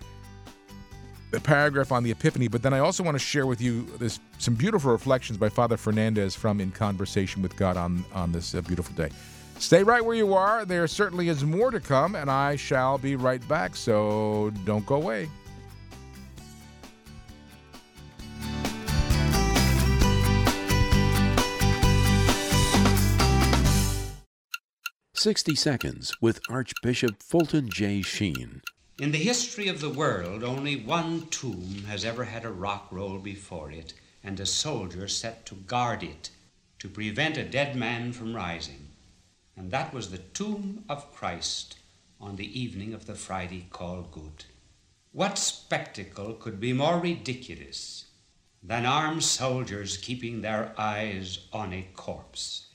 [1.36, 4.22] the paragraph on the Epiphany, but then I also want to share with you this
[4.38, 8.62] some beautiful reflections by Father Fernandez from In Conversation with God on, on this uh,
[8.62, 9.10] beautiful day.
[9.60, 10.64] Stay right where you are.
[10.64, 14.96] There certainly is more to come, and I shall be right back, so don't go
[14.96, 15.30] away.
[25.14, 28.02] 60 Seconds with Archbishop Fulton J.
[28.02, 28.62] Sheen.
[28.98, 33.18] In the history of the world, only one tomb has ever had a rock roll
[33.18, 36.30] before it and a soldier set to guard it
[36.80, 38.88] to prevent a dead man from rising.
[39.58, 41.76] And that was the tomb of Christ
[42.22, 44.46] on the evening of the Friday called Good.
[45.12, 48.06] What spectacle could be more ridiculous
[48.64, 52.68] than armed soldiers keeping their eyes on a corpse?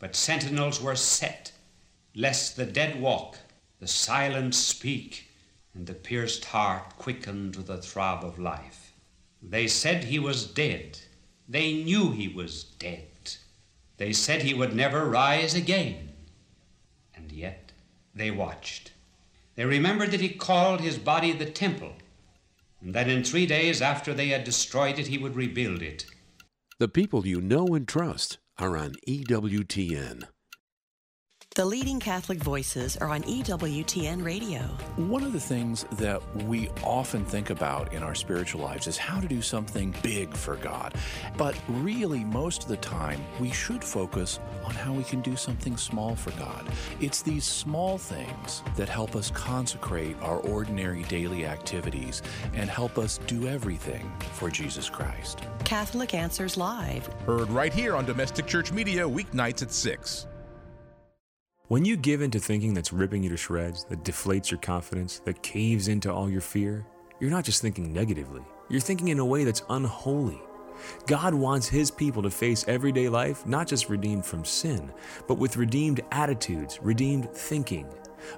[0.00, 1.52] But sentinels were set
[2.16, 3.38] lest the dead walk,
[3.78, 5.28] the silent speak,
[5.74, 8.92] and the pierced heart quickened to the throb of life.
[9.42, 10.98] They said he was dead.
[11.48, 13.08] They knew he was dead.
[13.96, 16.10] They said he would never rise again.
[17.14, 17.72] And yet
[18.14, 18.92] they watched.
[19.54, 21.92] They remembered that he called his body the temple,
[22.80, 26.06] and that in three days after they had destroyed it, he would rebuild it.
[26.78, 30.24] The people you know and trust are on EWTN.
[31.54, 34.60] The leading Catholic voices are on EWTN Radio.
[34.96, 39.20] One of the things that we often think about in our spiritual lives is how
[39.20, 40.94] to do something big for God.
[41.36, 45.76] But really, most of the time, we should focus on how we can do something
[45.76, 46.66] small for God.
[47.02, 52.22] It's these small things that help us consecrate our ordinary daily activities
[52.54, 55.40] and help us do everything for Jesus Christ.
[55.66, 57.08] Catholic Answers Live.
[57.26, 60.28] Heard right here on Domestic Church Media, weeknights at 6.
[61.72, 65.20] When you give in to thinking that's ripping you to shreds, that deflates your confidence,
[65.20, 66.84] that caves into all your fear,
[67.18, 70.38] you're not just thinking negatively, you're thinking in a way that's unholy.
[71.06, 74.92] God wants His people to face everyday life not just redeemed from sin,
[75.26, 77.88] but with redeemed attitudes, redeemed thinking,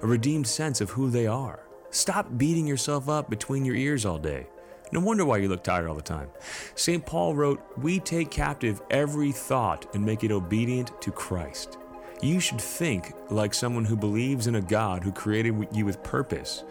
[0.00, 1.66] a redeemed sense of who they are.
[1.90, 4.46] Stop beating yourself up between your ears all day.
[4.92, 6.30] No wonder why you look tired all the time.
[6.76, 7.04] St.
[7.04, 11.78] Paul wrote, We take captive every thought and make it obedient to Christ.
[12.24, 16.64] You should think like someone who believes in a God who created you with purpose,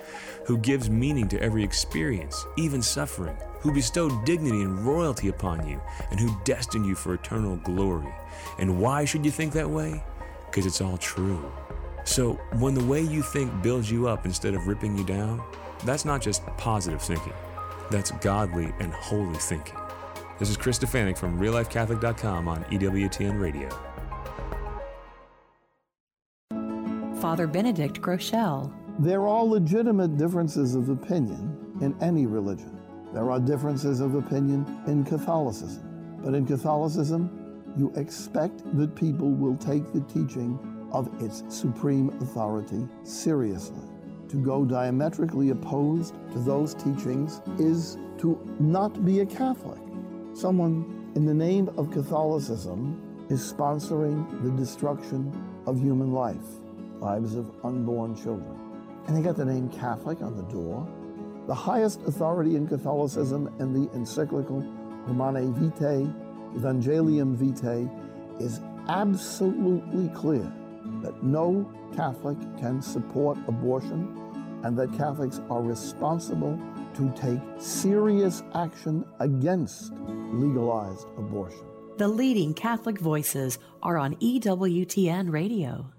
[0.48, 5.80] who gives meaning to every experience, even suffering, who bestowed dignity and royalty upon you,
[6.10, 8.12] and who destined you for eternal glory.
[8.58, 10.04] And why should you think that way?
[10.48, 11.52] Because it's all true.
[12.04, 15.39] So, when the way you think builds you up instead of ripping you down,
[15.86, 17.34] that's not just positive thinking,
[17.92, 19.78] that's godly and holy thinking.
[20.39, 23.93] This is Chris Stefanick from RealLifeCatholic.com on EWTN Radio.
[27.24, 28.70] Father Benedict Groeschel.
[29.00, 32.78] There are all legitimate differences of opinion in any religion.
[33.14, 36.20] There are differences of opinion in Catholicism.
[36.22, 40.60] But in Catholicism, you expect that people will take the teaching
[40.92, 43.88] of its supreme authority seriously.
[44.28, 49.80] To go diametrically opposed to those teachings is to not be a Catholic.
[50.34, 55.32] Someone in the name of Catholicism is sponsoring the destruction
[55.66, 56.60] of human life
[57.04, 58.58] lives of unborn children.
[59.08, 60.88] And they got the name Catholic on the door.
[61.48, 64.62] The highest authority in Catholicism and the encyclical
[65.06, 66.08] Humanae Vitae,
[66.56, 67.89] Evangelium Vitae,
[68.39, 70.52] is absolutely clear
[71.02, 74.18] that no Catholic can support abortion
[74.63, 76.58] and that Catholics are responsible
[76.96, 79.92] to take serious action against
[80.32, 81.66] legalized abortion.
[81.98, 85.93] The leading Catholic voices are on EWTN Radio.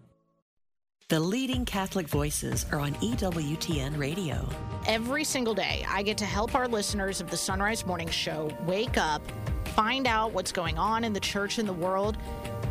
[1.10, 4.48] The leading Catholic voices are on EWTN Radio.
[4.86, 8.96] Every single day, I get to help our listeners of the Sunrise Morning Show wake
[8.96, 9.20] up,
[9.74, 12.16] find out what's going on in the church and the world,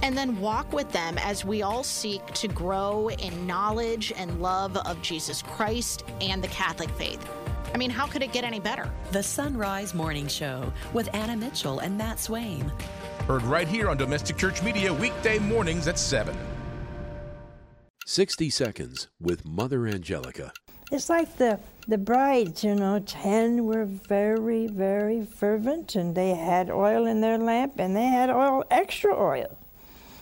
[0.02, 4.78] and then walk with them as we all seek to grow in knowledge and love
[4.78, 7.24] of Jesus Christ and the Catholic faith.
[7.72, 8.92] I mean, how could it get any better?
[9.12, 12.72] The Sunrise Morning Show with Anna Mitchell and Matt Swaim.
[13.28, 16.36] Heard right here on Domestic Church Media, weekday mornings at 7.
[18.06, 20.52] 60 Seconds with Mother Angelica.
[20.92, 26.70] It's like the the brides, you know, ten were very, very fervent and they had
[26.70, 29.58] oil in their lamp and they had oil extra oil.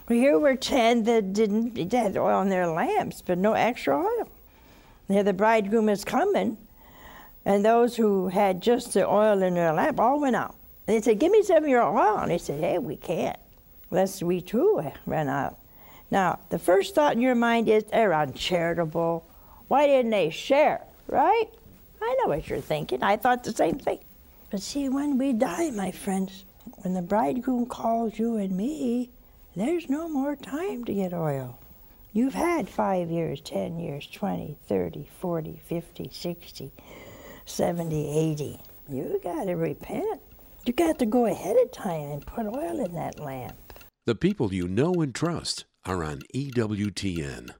[0.07, 4.29] Here were ten that didn't they had oil in their lamps, but no extra oil.
[5.07, 6.57] There, the bridegroom is coming,
[7.45, 10.55] and those who had just the oil in their lamp all went out.
[10.85, 12.19] They said, Give me some of your oil.
[12.19, 13.39] And they said, Hey, we can't,
[13.89, 15.57] lest we too run out.
[16.11, 19.25] Now, the first thought in your mind is they're uncharitable.
[19.69, 20.81] Why didn't they share?
[21.07, 21.47] Right?
[22.01, 23.01] I know what you're thinking.
[23.01, 23.99] I thought the same thing.
[24.49, 26.43] But see, when we die, my friends,
[26.81, 29.09] when the bridegroom calls you and me,
[29.55, 31.57] there's no more time to get oil.
[32.11, 36.71] You've had five years, 10 years, 20, 30, 40, 50, 60,
[37.45, 38.59] 70, 80.
[38.89, 40.19] You got to repent.
[40.65, 43.55] You got to go ahead of time and put oil in that lamp.
[44.05, 47.51] The people you know and trust are on EWTN.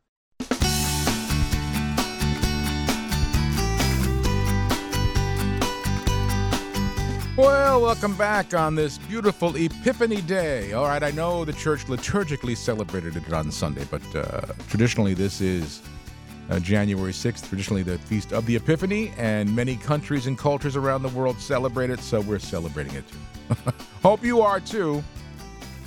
[7.38, 10.74] Well, welcome back on this beautiful Epiphany Day.
[10.74, 15.42] All right, I know the church liturgically celebrated it on Sunday, but uh, traditionally this
[15.42, 15.82] is
[16.52, 21.02] uh, January 6th, traditionally the Feast of the Epiphany, and many countries and cultures around
[21.02, 23.56] the world celebrate it, so we're celebrating it too.
[24.04, 25.04] Hope you are too.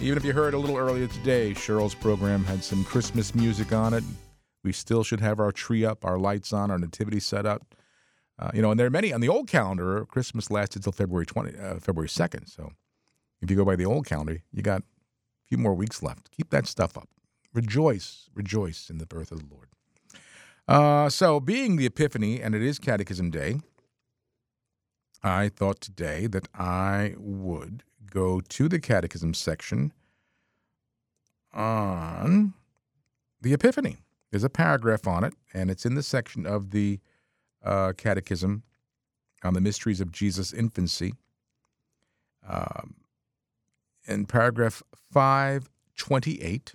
[0.01, 3.95] Even if you heard a little earlier today, Cheryl's program had some Christmas music on
[3.95, 4.05] it.
[4.63, 7.75] We still should have our tree up, our lights on, our nativity set up.
[8.39, 10.05] Uh, you know, and there are many on the old calendar.
[10.07, 12.49] Christmas lasted till February twenty, uh, February second.
[12.49, 12.73] So,
[13.41, 14.85] if you go by the old calendar, you got a
[15.49, 16.31] few more weeks left.
[16.33, 17.09] Keep that stuff up.
[17.53, 19.69] Rejoice, rejoice in the birth of the Lord.
[20.67, 23.61] Uh, so, being the Epiphany, and it is Catechism Day,
[25.23, 29.93] I thought today that I would go to the Catechism section
[31.53, 32.55] on
[33.41, 33.99] the Epiphany.
[34.31, 36.99] There's a paragraph on it, and it's in the section of the
[37.65, 38.63] uh, Catechism
[39.43, 41.15] on the mysteries of Jesus' infancy.
[42.49, 42.95] Um,
[44.07, 44.83] in paragraph
[45.13, 46.75] 528,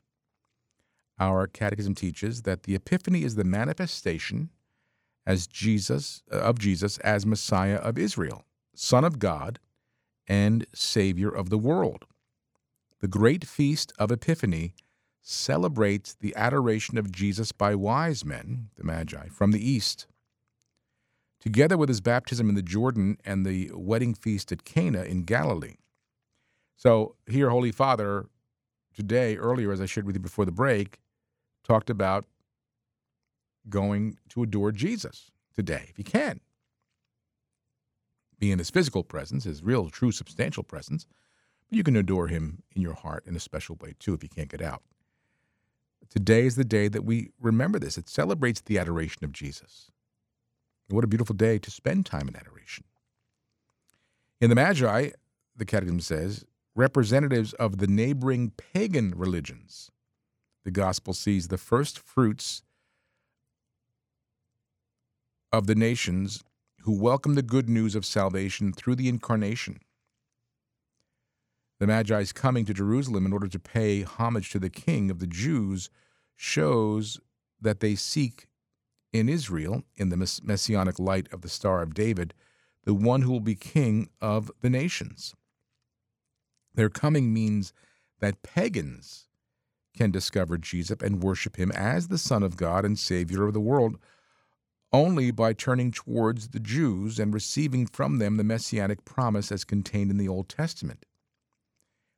[1.20, 4.50] our Catechism teaches that the Epiphany is the manifestation
[5.26, 9.60] as Jesus of Jesus as Messiah of Israel, Son of God,
[10.30, 12.06] and Savior of the world.
[13.02, 14.76] The great feast of Epiphany
[15.22, 20.06] celebrates the adoration of Jesus by wise men, the Magi, from the east.
[21.42, 25.76] Together with his baptism in the Jordan and the wedding feast at Cana in Galilee.
[26.76, 28.28] So, here, Holy Father,
[28.94, 31.00] today, earlier, as I shared with you before the break,
[31.64, 32.26] talked about
[33.70, 36.42] going to adore Jesus today, if you can.
[38.40, 41.06] Be in his physical presence, his real, true, substantial presence,
[41.70, 44.30] but you can adore him in your heart in a special way too if you
[44.30, 44.82] can't get out.
[46.10, 47.98] Today is the day that we remember this.
[47.98, 49.92] It celebrates the adoration of Jesus.
[50.88, 52.86] And What a beautiful day to spend time in adoration.
[54.42, 55.10] In the Magi,
[55.56, 59.92] the Catechism says, representatives of the neighboring pagan religions.
[60.64, 62.64] The gospel sees the first fruits
[65.52, 66.44] of the nations
[66.82, 69.80] who welcome the good news of salvation through the incarnation.
[71.80, 75.28] The Magi's coming to Jerusalem in order to pay homage to the king of the
[75.28, 75.90] Jews
[76.36, 77.20] shows
[77.62, 78.48] that they seek
[79.12, 82.34] in Israel, in the messianic light of the Star of David,
[82.84, 85.36] the one who will be king of the nations.
[86.76, 87.74] Their coming means
[88.20, 89.28] that pagans
[89.98, 93.60] can discover Jesus and worship him as the Son of God and Savior of the
[93.60, 93.98] world
[94.92, 100.10] only by turning towards the Jews and receiving from them the messianic promise as contained
[100.12, 101.06] in the Old Testament.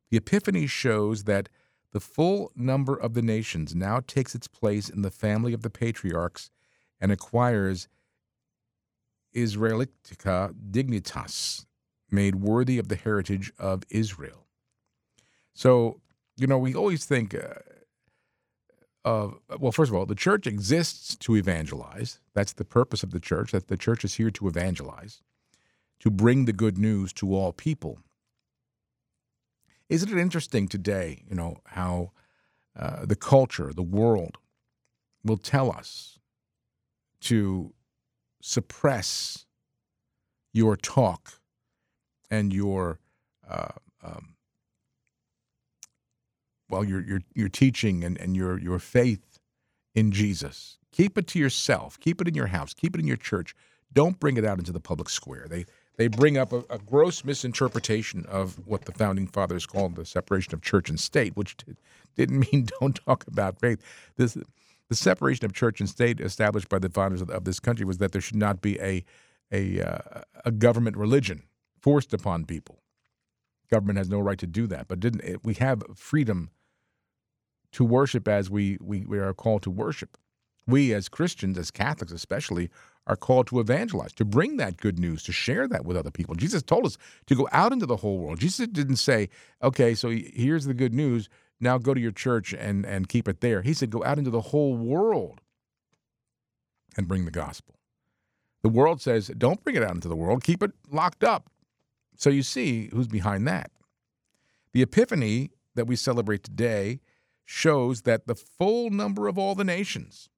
[0.09, 1.49] The Epiphany shows that
[1.91, 5.69] the full number of the nations now takes its place in the family of the
[5.69, 6.49] patriarchs
[6.99, 7.88] and acquires
[9.36, 11.65] Israelitica dignitas,
[12.09, 14.47] made worthy of the heritage of Israel.
[15.53, 16.01] So,
[16.38, 17.55] you know, we always think uh,
[19.04, 22.20] of, well, first of all, the church exists to evangelize.
[22.34, 25.22] That's the purpose of the church, that the church is here to evangelize,
[25.99, 27.99] to bring the good news to all people.
[29.89, 32.12] Isn't it interesting today, you know, how
[32.80, 34.38] uh, the culture, the world,
[35.24, 36.20] will tell us
[37.22, 37.74] to
[38.41, 39.45] suppress
[40.54, 41.39] your talk
[42.30, 42.99] and your
[43.47, 43.70] uh,
[44.04, 44.36] um,
[46.72, 49.39] well your your your teaching and, and your your faith
[49.93, 50.78] in Jesus.
[50.91, 51.99] Keep it to yourself.
[51.99, 52.74] Keep it in your house.
[52.74, 53.53] Keep it in your church.
[53.93, 55.47] Don't bring it out into the public square.
[55.49, 55.65] They
[55.97, 60.53] they bring up a, a gross misinterpretation of what the founding fathers called the separation
[60.53, 61.74] of church and state, which t-
[62.15, 63.80] didn't mean don't talk about faith.
[64.15, 64.38] This
[64.89, 67.97] the separation of church and state established by the founders of, of this country was
[67.99, 69.03] that there should not be a
[69.51, 71.43] a uh, a government religion
[71.80, 72.80] forced upon people.
[73.69, 76.49] Government has no right to do that, but didn't it, we have freedom
[77.74, 80.17] to worship as we, we we are called to worship,
[80.67, 82.69] We as Christians, as Catholics especially,
[83.07, 86.36] are called to evangelize, to bring that good news, to share that with other people.
[86.36, 88.39] Jesus told us to go out into the whole world.
[88.39, 89.30] Jesus didn't say,
[89.63, 91.28] okay, so here's the good news.
[91.59, 93.63] Now go to your church and, and keep it there.
[93.63, 95.41] He said, go out into the whole world
[96.95, 97.76] and bring the gospel.
[98.61, 101.49] The world says, don't bring it out into the world, keep it locked up.
[102.15, 103.72] So you see who's behind that.
[104.74, 106.99] The Epiphany that we celebrate today
[107.45, 110.29] shows that the full number of all the nations,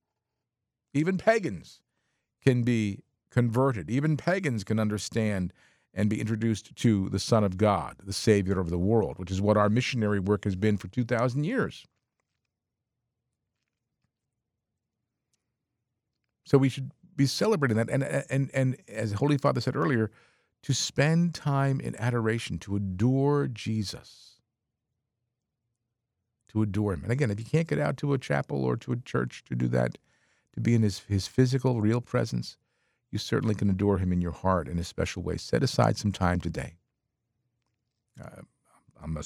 [0.93, 1.81] even pagans,
[2.43, 3.89] can be converted.
[3.89, 5.53] Even pagans can understand
[5.93, 9.41] and be introduced to the Son of God, the Savior of the world, which is
[9.41, 11.85] what our missionary work has been for 2,000 years.
[16.45, 17.89] So we should be celebrating that.
[17.89, 20.11] And, and, and as Holy Father said earlier,
[20.63, 24.32] to spend time in adoration, to adore Jesus,
[26.53, 27.03] to adore Him.
[27.03, 29.55] And again, if you can't get out to a chapel or to a church to
[29.55, 29.97] do that,
[30.53, 32.57] to be in His, his physical, real presence,
[33.11, 35.37] you certainly can adore Him in your heart in a special way.
[35.37, 36.75] Set aside some time today.
[38.23, 38.41] Uh,
[39.03, 39.23] I'm, a,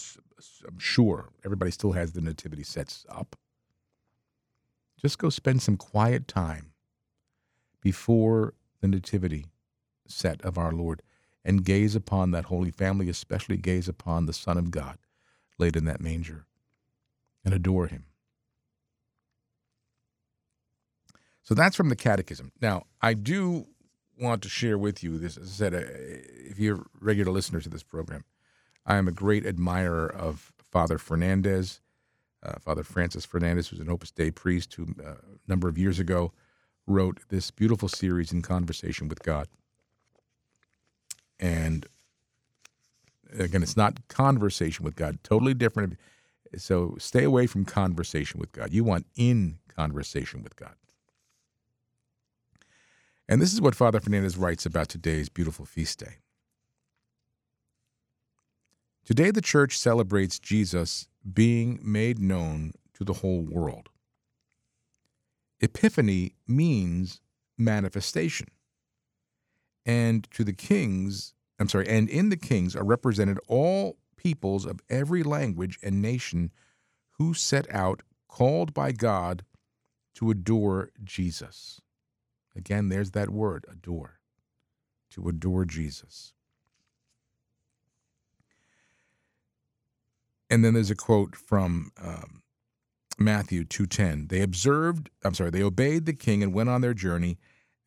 [0.67, 3.35] I'm sure everybody still has the nativity sets up.
[4.99, 6.71] Just go spend some quiet time
[7.81, 9.45] before the nativity
[10.07, 11.03] set of our Lord
[11.45, 14.97] and gaze upon that holy family, especially gaze upon the Son of God
[15.59, 16.45] laid in that manger
[17.47, 18.03] and adore him.
[21.43, 22.51] So that's from the Catechism.
[22.59, 23.67] Now, I do
[24.19, 25.37] want to share with you this.
[25.37, 28.25] As I said, uh, if you're a regular listener to this program,
[28.85, 31.79] I am a great admirer of Father Fernandez,
[32.43, 35.15] uh, Father Francis Fernandez, who's an Opus Dei priest who uh, a
[35.47, 36.33] number of years ago
[36.85, 39.47] wrote this beautiful series in conversation with God.
[41.39, 41.85] And
[43.39, 45.97] again, it's not conversation with God, totally different.
[46.55, 48.71] So stay away from conversation with God.
[48.71, 50.75] You want in conversation with God.
[53.29, 56.17] And this is what Father Fernandez writes about today's beautiful feast day.
[59.05, 63.89] Today, the church celebrates Jesus being made known to the whole world.
[65.59, 67.21] Epiphany means
[67.57, 68.47] manifestation.
[69.85, 74.81] And to the kings, I'm sorry, and in the kings are represented all peoples of
[74.89, 76.51] every language and nation
[77.17, 79.45] who set out, called by God,
[80.15, 81.81] to adore Jesus.
[82.55, 84.19] Again, there's that word, adore,
[85.11, 86.33] to adore Jesus.
[90.49, 92.41] And then there's a quote from um,
[93.19, 94.29] Matthew 2:10.
[94.29, 97.37] They observed, I'm sorry, they obeyed the king and went on their journey,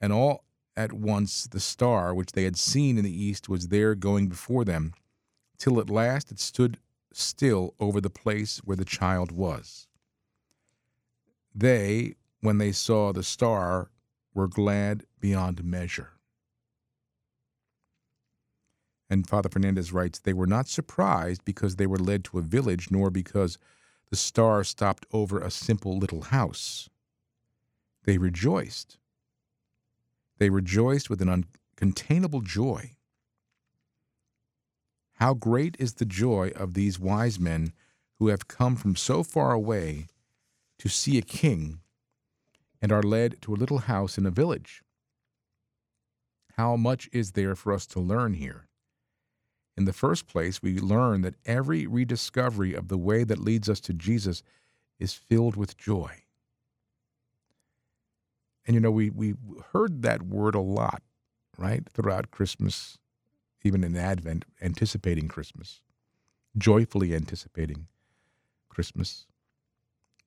[0.01, 0.45] and all
[0.77, 4.65] at once the star which they had seen in the east was there going before
[4.65, 4.93] them,
[5.61, 6.79] till at last it stood
[7.13, 9.87] still over the place where the child was.
[11.55, 13.91] They, when they saw the star,
[14.35, 16.15] were glad beyond measure.
[19.09, 22.91] And Father Fernandez writes, they were not surprised because they were led to a village,
[22.91, 23.59] nor because
[24.09, 26.89] the star stopped over a simple little house.
[28.05, 28.99] They rejoiced.
[30.39, 31.45] They rejoiced with an
[31.77, 32.93] uncontainable joy.
[35.21, 37.75] How great is the joy of these wise men
[38.19, 40.07] who have come from so far away
[40.79, 41.81] to see a king
[42.81, 44.83] and are led to a little house in a village.
[46.57, 48.67] How much is there for us to learn here?
[49.77, 53.81] In the first place, we learn that every rediscovery of the way that leads us
[53.81, 54.43] to Jesus
[54.99, 56.23] is filled with joy.
[58.67, 59.35] And you know, we, we
[59.73, 61.03] heard that word a lot,
[61.59, 62.99] right, throughout Christmas,
[63.63, 65.81] even in Advent, anticipating Christmas,
[66.57, 67.87] joyfully anticipating
[68.69, 69.27] Christmas,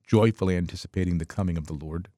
[0.06, 2.08] joyfully anticipating the coming of the Lord.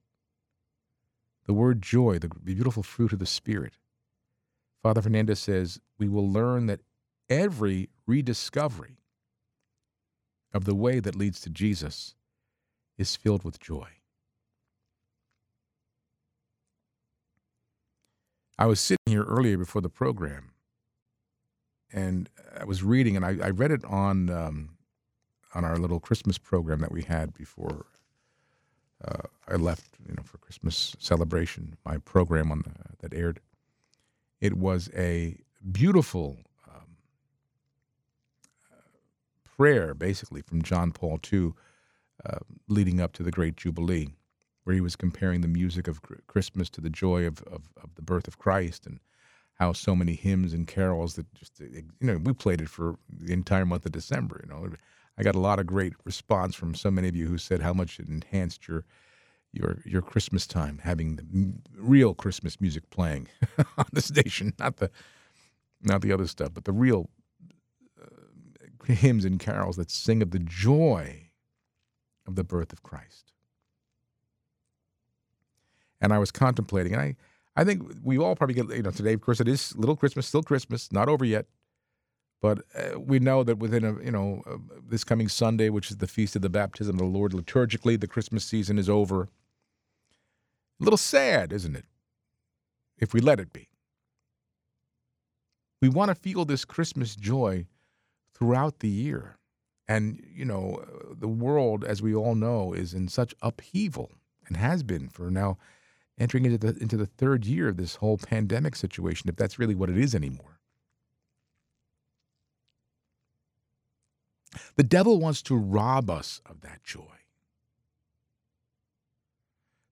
[1.46, 3.74] The word joy, the beautiful fruit of the Spirit.
[4.82, 6.80] Father Fernandez says, we will learn that
[7.30, 8.98] every rediscovery
[10.52, 12.14] of the way that leads to Jesus
[12.98, 13.88] is filled with joy.
[18.58, 20.50] I was sitting here earlier before the program,
[21.92, 22.28] and
[22.58, 24.70] I was reading, and I, I read it on um,
[25.54, 27.86] on our little Christmas program that we had before
[29.04, 31.76] uh, I left, you know, for Christmas celebration.
[31.84, 33.40] My program on the, that aired.
[34.40, 35.38] It was a
[35.72, 36.36] beautiful
[39.56, 41.52] prayer, basically, from John Paul II,
[42.24, 44.08] uh, leading up to the Great Jubilee,
[44.64, 48.02] where he was comparing the music of Christmas to the joy of, of, of the
[48.02, 49.00] birth of Christ and
[49.56, 53.32] how so many hymns and carols that just, you know, we played it for the
[53.32, 54.42] entire month of December.
[54.44, 54.68] You know,
[55.18, 57.72] I got a lot of great response from so many of you who said how
[57.72, 58.84] much it enhanced your
[59.52, 63.28] your your Christmas time, having the real Christmas music playing
[63.78, 64.90] on the station, not the
[65.82, 67.08] not the other stuff, but the real
[68.00, 71.30] uh, hymns and carols that sing of the joy
[72.26, 73.32] of the birth of Christ.
[76.00, 77.16] And I was contemplating, and I,
[77.56, 80.26] I think we all probably get, you know, today, of course, it is little Christmas,
[80.26, 81.46] still Christmas, not over yet.
[82.42, 85.96] But uh, we know that within a, you know, uh, this coming Sunday, which is
[85.96, 89.22] the feast of the baptism of the Lord, liturgically, the Christmas season is over.
[89.22, 89.28] A
[90.84, 91.86] little sad, isn't it?
[92.98, 93.70] If we let it be.
[95.80, 97.66] We want to feel this Christmas joy
[98.34, 99.38] throughout the year.
[99.88, 104.12] And, you know, uh, the world, as we all know, is in such upheaval
[104.46, 105.56] and has been for now
[106.18, 109.74] entering into the into the third year of this whole pandemic situation, if that's really
[109.74, 110.60] what it is anymore.
[114.76, 117.02] The devil wants to rob us of that joy.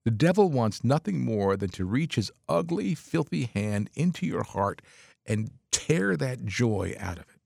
[0.05, 4.83] The devil wants nothing more than to reach his ugly, filthy hand into your heart
[5.27, 7.41] and tear that joy out of it.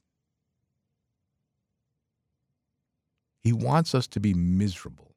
[3.41, 5.15] He wants us to be miserable.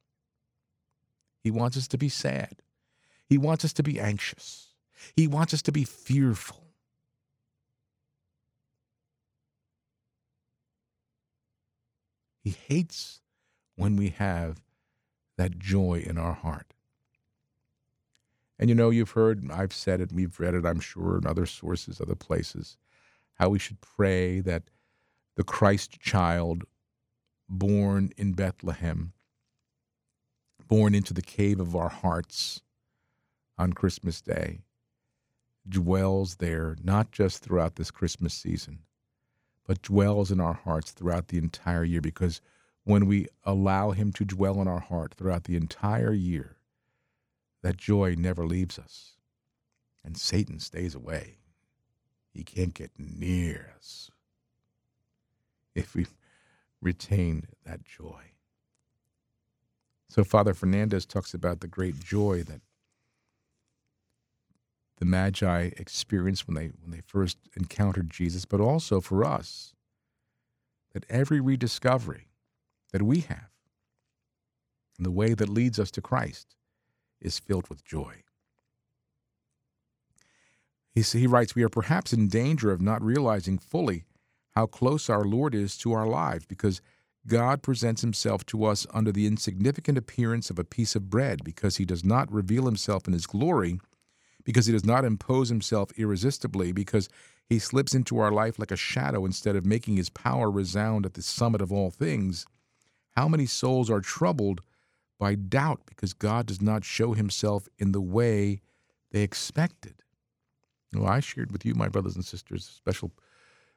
[1.43, 2.61] He wants us to be sad.
[3.31, 4.73] He wants us to be anxious.
[5.15, 6.65] He wants us to be fearful.
[12.43, 13.21] He hates
[13.77, 14.61] when we have
[15.37, 16.73] that joy in our heart.
[18.59, 21.45] And you know, you've heard, I've said it, we've read it, I'm sure, in other
[21.45, 22.75] sources, other places,
[23.35, 24.63] how we should pray that
[25.37, 26.65] the Christ child
[27.47, 29.13] born in Bethlehem,
[30.67, 32.59] born into the cave of our hearts
[33.61, 34.63] on Christmas Day,
[35.69, 38.79] dwells there not just throughout this Christmas season,
[39.67, 42.01] but dwells in our hearts throughout the entire year.
[42.01, 42.41] Because
[42.85, 46.57] when we allow Him to dwell in our heart throughout the entire year,
[47.61, 49.11] that joy never leaves us.
[50.03, 51.37] And Satan stays away.
[52.33, 54.09] He can't get near us
[55.75, 56.07] if we
[56.81, 58.21] retain that joy.
[60.09, 62.61] So, Father Fernandez talks about the great joy that
[65.01, 69.73] the Magi experienced when they, when they first encountered Jesus, but also for us,
[70.93, 72.27] that every rediscovery
[72.93, 73.49] that we have
[74.97, 76.55] and the way that leads us to Christ
[77.19, 78.17] is filled with joy.
[80.93, 84.03] He, he writes, We are perhaps in danger of not realizing fully
[84.51, 86.79] how close our Lord is to our lives because
[87.25, 91.77] God presents himself to us under the insignificant appearance of a piece of bread because
[91.77, 93.79] he does not reveal himself in his glory,
[94.43, 97.09] because he does not impose himself irresistibly, because
[97.49, 101.15] he slips into our life like a shadow instead of making his power resound at
[101.15, 102.45] the summit of all things.
[103.15, 104.61] How many souls are troubled
[105.19, 108.61] by doubt because God does not show himself in the way
[109.11, 109.95] they expected?
[110.93, 113.11] Well, I shared with you, my brothers and sisters, a special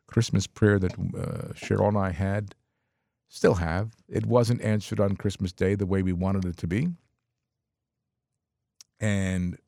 [0.07, 2.55] Christmas prayer that uh, Cheryl and I had,
[3.29, 3.93] still have.
[4.09, 6.89] It wasn't answered on Christmas Day the way we wanted it to be.
[9.01, 9.59] And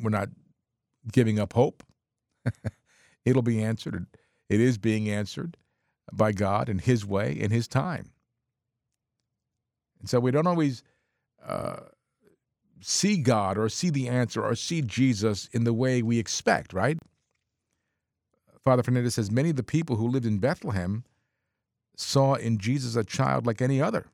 [0.00, 0.28] we're not
[1.12, 1.82] giving up hope.
[3.24, 4.06] It'll be answered.
[4.48, 5.56] It is being answered
[6.12, 8.12] by God in His way, in His time.
[10.00, 10.82] And so we don't always
[11.44, 11.80] uh,
[12.80, 16.98] see God or see the answer or see Jesus in the way we expect, right?
[18.62, 21.04] Father Fernandez says many of the people who lived in Bethlehem
[21.96, 24.06] saw in Jesus a child like any other.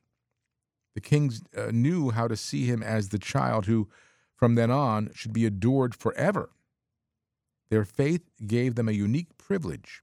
[0.94, 3.88] The kings uh, knew how to see him as the child who,
[4.42, 6.50] from then on, should be adored forever.
[7.70, 10.02] Their faith gave them a unique privilege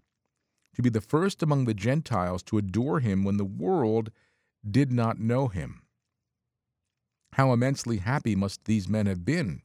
[0.76, 4.12] to be the first among the Gentiles to adore him when the world
[4.72, 5.82] did not know him.
[7.34, 9.62] How immensely happy must these men have been,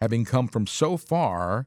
[0.00, 1.66] having come from so far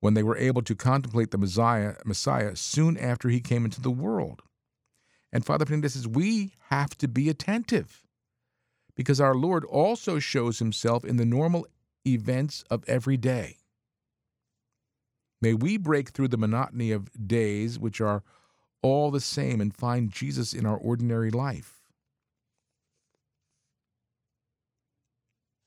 [0.00, 3.90] when they were able to contemplate the Messiah, Messiah soon after he came into the
[3.90, 4.42] world.
[5.32, 8.04] And Father Fernandez says, we have to be attentive
[8.94, 11.66] because our Lord also shows himself in the normal
[12.14, 13.56] events of every day.
[15.40, 18.22] May we break through the monotony of days which are
[18.82, 21.80] all the same and find Jesus in our ordinary life.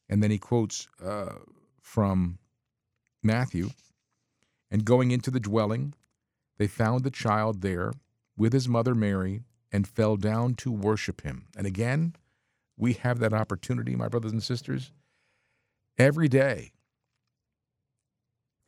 [0.09, 1.35] And then he quotes uh,
[1.81, 2.37] from
[3.23, 3.69] Matthew
[4.69, 5.93] and going into the dwelling,
[6.57, 7.93] they found the child there
[8.37, 11.47] with his mother Mary and fell down to worship him.
[11.57, 12.15] And again,
[12.77, 14.91] we have that opportunity, my brothers and sisters,
[16.01, 16.71] every day,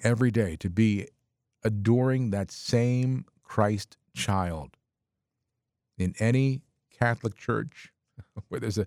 [0.04, 1.08] every day to be
[1.64, 4.78] adoring that same Christ child
[5.98, 6.62] in any
[6.92, 7.92] Catholic church
[8.50, 8.86] where there's a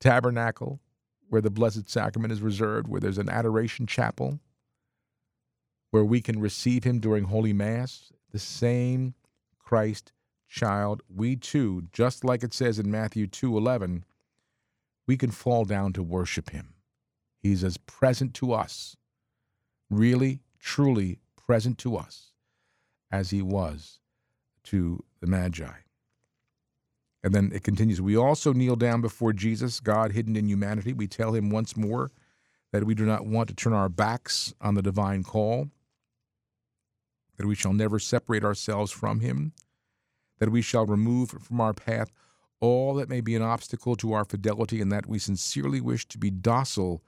[0.00, 0.80] tabernacle
[1.28, 4.40] where the Blessed Sacrament is reserved, where there's an adoration chapel,
[5.92, 9.14] where we can receive Him during Holy Mass, the same
[9.60, 10.12] Christ
[10.48, 14.02] child, we too, just like it says in Matthew 2:11,
[15.06, 16.75] we can fall down to worship him.
[17.46, 18.96] He's as present to us,
[19.88, 22.32] really, truly present to us,
[23.10, 24.00] as he was
[24.64, 25.70] to the Magi.
[27.22, 30.92] And then it continues We also kneel down before Jesus, God hidden in humanity.
[30.92, 32.10] We tell him once more
[32.72, 35.70] that we do not want to turn our backs on the divine call,
[37.36, 39.52] that we shall never separate ourselves from him,
[40.38, 42.10] that we shall remove from our path
[42.58, 46.18] all that may be an obstacle to our fidelity, and that we sincerely wish to
[46.18, 47.02] be docile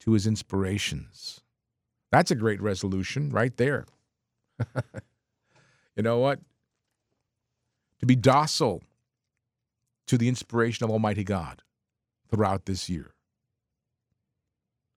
[0.00, 1.40] to his inspirations.
[2.10, 3.86] That's a great resolution right there.
[5.96, 6.40] you know what?
[8.00, 8.82] To be docile
[10.06, 11.62] to the inspiration of Almighty God
[12.30, 13.12] throughout this year.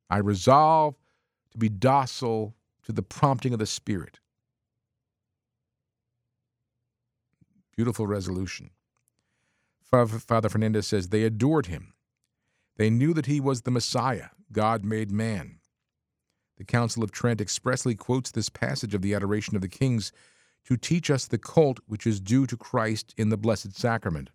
[0.09, 0.95] I resolve
[1.51, 4.19] to be docile to the prompting of the Spirit.
[7.75, 8.71] Beautiful resolution.
[9.83, 11.93] Father Fernandez says they adored him.
[12.77, 15.59] They knew that he was the Messiah, God made man.
[16.57, 20.11] The Council of Trent expressly quotes this passage of the Adoration of the Kings
[20.65, 24.29] to teach us the cult which is due to Christ in the Blessed Sacrament.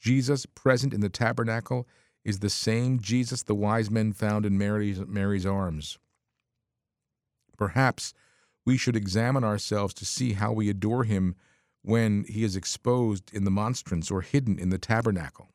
[0.00, 1.88] Jesus present in the tabernacle
[2.24, 5.98] is the same Jesus the wise men found in Mary's, Mary's arms.
[7.56, 8.12] Perhaps
[8.64, 11.34] we should examine ourselves to see how we adore him
[11.82, 15.48] when he is exposed in the monstrance or hidden in the tabernacle.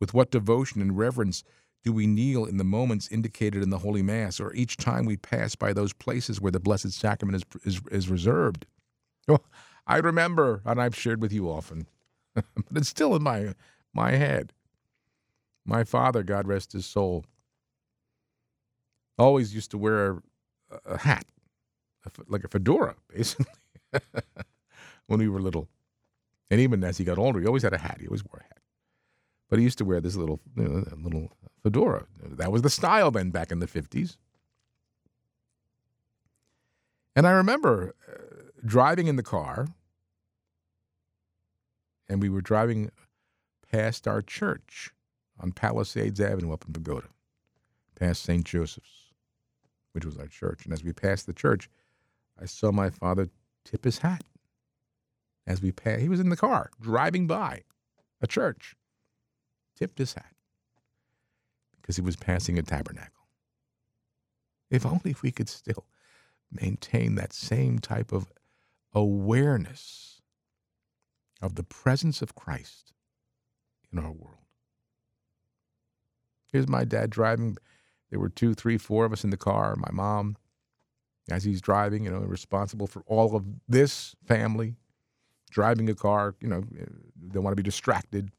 [0.00, 1.44] With what devotion and reverence
[1.84, 5.16] do we kneel in the moments indicated in the Holy Mass, or each time we
[5.16, 8.66] pass by those places where the Blessed Sacrament is, is, is reserved?
[9.28, 9.38] Oh,
[9.86, 11.86] I remember, and I've shared with you often,
[12.34, 13.54] but it's still in my,
[13.94, 14.52] my head.
[15.64, 17.24] My father, God rest his soul,
[19.18, 20.20] always used to wear a,
[20.86, 21.26] a hat,
[22.26, 23.46] like a fedora, basically,
[25.06, 25.68] when we were little.
[26.50, 27.98] And even as he got older, he always had a hat.
[28.00, 28.57] He always wore a hat.
[29.48, 31.32] But he used to wear this little, you know, little
[31.62, 32.06] fedora.
[32.22, 34.16] That was the style then back in the 50s.
[37.16, 39.68] And I remember uh, driving in the car,
[42.08, 42.90] and we were driving
[43.70, 44.92] past our church
[45.40, 47.08] on Palisades Avenue up in Bogota,
[47.98, 48.44] past St.
[48.44, 49.12] Joseph's,
[49.92, 50.64] which was our church.
[50.64, 51.68] And as we passed the church,
[52.40, 53.28] I saw my father
[53.64, 54.22] tip his hat.
[55.46, 57.62] As we passed, he was in the car driving by
[58.20, 58.76] a church,
[59.78, 60.34] tipped his hat
[61.80, 63.28] because he was passing a tabernacle.
[64.70, 65.86] If only we could still
[66.50, 68.32] maintain that same type of
[68.92, 70.20] awareness
[71.40, 72.92] of the presence of Christ
[73.92, 74.34] in our world.
[76.52, 77.56] Here's my dad driving.
[78.10, 79.76] There were two, three, four of us in the car.
[79.76, 80.36] My mom,
[81.30, 84.76] as he's driving, you know, responsible for all of this family,
[85.50, 86.64] driving a car, you know,
[87.16, 88.30] they want to be distracted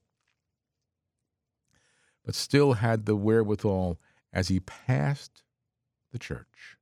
[2.29, 3.99] but still had the wherewithal
[4.31, 5.41] as he passed
[6.11, 6.77] the church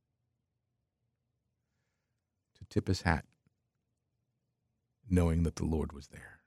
[2.58, 3.24] to tip his hat,
[5.10, 6.41] knowing that the Lord was there.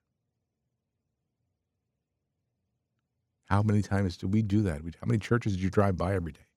[3.47, 4.83] How many times do we do that?
[4.83, 6.51] How many churches did you drive by every day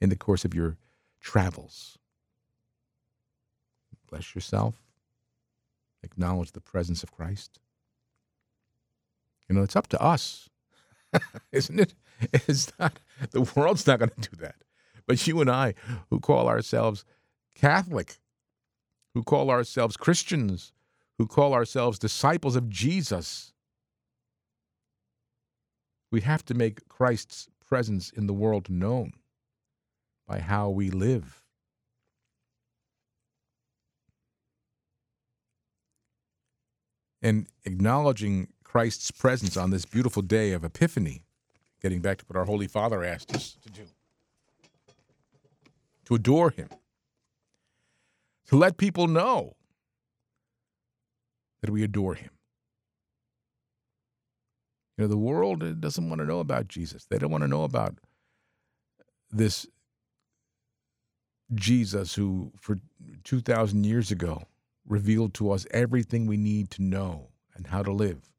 [0.00, 0.78] in the course of your
[1.20, 1.96] travels?
[4.10, 4.82] Bless yourself.
[6.02, 7.60] Acknowledge the presence of Christ.
[9.48, 10.50] You know, it's up to us
[11.52, 11.94] Isn't it?
[12.32, 12.98] It's not,
[13.30, 14.56] the world's not going to do that.
[15.06, 15.74] But you and I,
[16.10, 17.04] who call ourselves
[17.54, 18.18] Catholic,
[19.14, 20.72] who call ourselves Christians,
[21.16, 23.52] who call ourselves disciples of Jesus,
[26.10, 29.12] we have to make Christ's presence in the world known
[30.26, 31.42] by how we live.
[37.20, 41.24] And acknowledging Christ's presence on this beautiful day of Epiphany,
[41.80, 43.82] getting back to what our Holy Father asked us to do
[46.04, 46.68] to adore Him,
[48.46, 49.56] to let people know
[51.60, 52.30] that we adore Him.
[54.96, 57.04] You know, the world doesn't want to know about Jesus.
[57.04, 57.96] They don't want to know about
[59.30, 59.66] this
[61.54, 62.78] Jesus who, for
[63.24, 64.42] 2,000 years ago,
[64.86, 68.30] revealed to us everything we need to know and how to live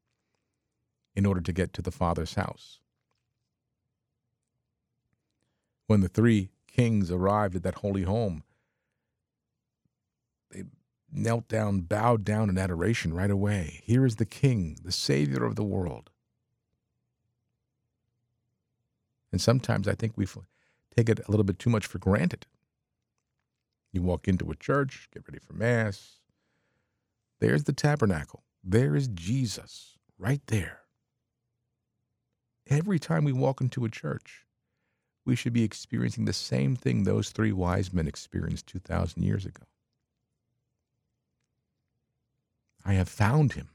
[1.14, 2.80] in order to get to the Father's house.
[5.86, 8.44] When the three kings arrived at that holy home,
[10.50, 10.64] they
[11.12, 13.80] knelt down, bowed down in adoration right away.
[13.84, 16.10] Here is the King, the Savior of the world.
[19.32, 20.26] And sometimes I think we
[20.96, 22.46] take it a little bit too much for granted.
[23.92, 26.18] You walk into a church, get ready for Mass.
[27.40, 28.44] There's the tabernacle.
[28.62, 30.79] There is Jesus right there.
[32.70, 34.46] Every time we walk into a church,
[35.26, 39.64] we should be experiencing the same thing those three wise men experienced 2,000 years ago.
[42.84, 43.70] I have found him.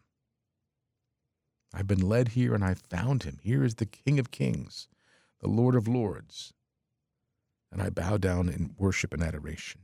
[1.73, 3.39] I've been led here and I've found him.
[3.43, 4.87] Here is the King of Kings,
[5.41, 6.53] the Lord of Lords.
[7.71, 9.81] And I bow down in worship and adoration.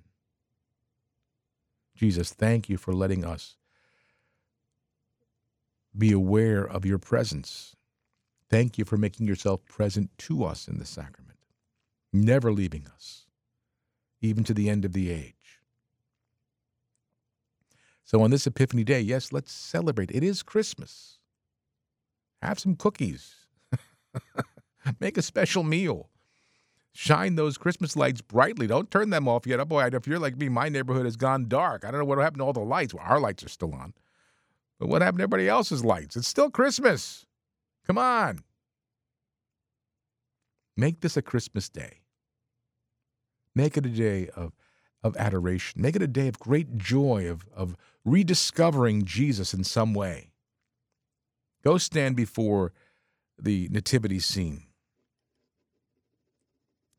[1.95, 3.57] Jesus, thank you for letting us
[5.95, 7.75] be aware of your presence.
[8.51, 11.37] Thank you for making yourself present to us in the sacrament,
[12.11, 13.25] never leaving us,
[14.19, 15.61] even to the end of the age.
[18.03, 20.11] So on this Epiphany Day, yes, let's celebrate.
[20.11, 21.17] It is Christmas.
[22.41, 23.35] Have some cookies.
[24.99, 26.09] Make a special meal.
[26.91, 28.67] Shine those Christmas lights brightly.
[28.67, 29.61] Don't turn them off yet.
[29.61, 31.85] Oh boy, if you're like me, my neighborhood has gone dark.
[31.85, 32.93] I don't know what happened to all the lights.
[32.93, 33.93] Well, our lights are still on.
[34.77, 36.17] But what happened to everybody else's lights?
[36.17, 37.25] It's still Christmas.
[37.85, 38.43] Come on.
[40.77, 42.01] Make this a Christmas day.
[43.53, 44.53] Make it a day of,
[45.03, 45.81] of adoration.
[45.81, 47.75] Make it a day of great joy, of, of
[48.05, 50.31] rediscovering Jesus in some way.
[51.63, 52.73] Go stand before
[53.39, 54.67] the nativity scene.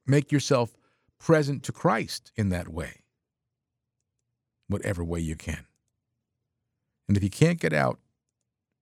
[0.07, 0.77] Make yourself
[1.19, 3.03] present to Christ in that way,
[4.69, 5.67] whatever way you can.
[7.09, 8.01] And if you can't get out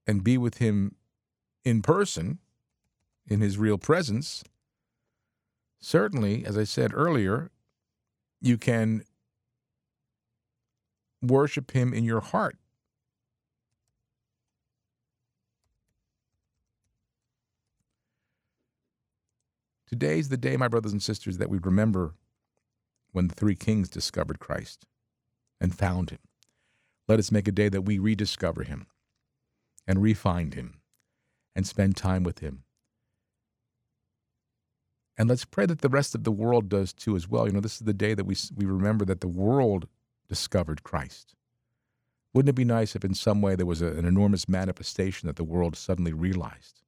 [0.07, 0.97] and be with Him
[1.71, 2.39] in person,
[3.29, 4.43] in His real presence,
[5.81, 7.51] certainly, as I said earlier,
[8.41, 9.05] you can
[11.23, 12.57] worship Him in your heart.
[19.87, 22.15] Today's the day, my brothers and sisters, that we remember
[23.13, 24.87] when the three kings discovered Christ
[25.61, 26.21] and found him.
[27.09, 28.87] Let us make a day that we rediscover him
[29.89, 30.80] and refind him
[31.55, 32.65] and spend time with him.
[35.19, 37.47] And let's pray that the rest of the world does too as well.
[37.47, 39.87] You know, this is the day that we, we remember that the world
[40.29, 41.35] discovered Christ.
[42.33, 45.37] Wouldn't it be nice if in some way there was a, an enormous manifestation that
[45.37, 46.81] the world suddenly realized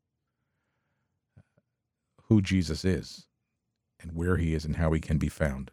[1.37, 1.43] uh,
[2.29, 3.27] who Jesus is
[4.01, 5.71] and where he is and how he can be found?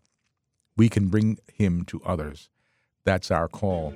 [0.76, 2.50] We can bring him to others.
[3.06, 3.94] That's our call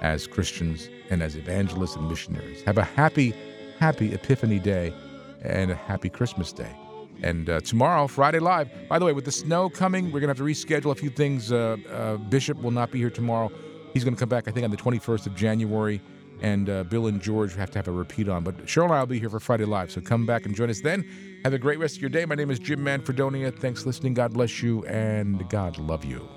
[0.00, 2.62] as Christians and as evangelists and missionaries.
[2.62, 3.34] Have a happy,
[3.78, 4.92] happy Epiphany Day
[5.42, 6.74] and a happy Christmas Day.
[7.22, 8.70] And uh, tomorrow, Friday Live.
[8.88, 11.10] By the way, with the snow coming, we're going to have to reschedule a few
[11.10, 11.50] things.
[11.50, 13.50] Uh, uh, Bishop will not be here tomorrow.
[13.92, 16.00] He's going to come back, I think, on the 21st of January.
[16.40, 18.44] And uh, Bill and George have to have a repeat on.
[18.44, 19.90] But Cheryl and I will be here for Friday Live.
[19.90, 21.04] So come back and join us then.
[21.42, 22.24] Have a great rest of your day.
[22.24, 23.56] My name is Jim Manfredonia.
[23.58, 24.14] Thanks for listening.
[24.14, 24.84] God bless you.
[24.86, 26.28] And God love you.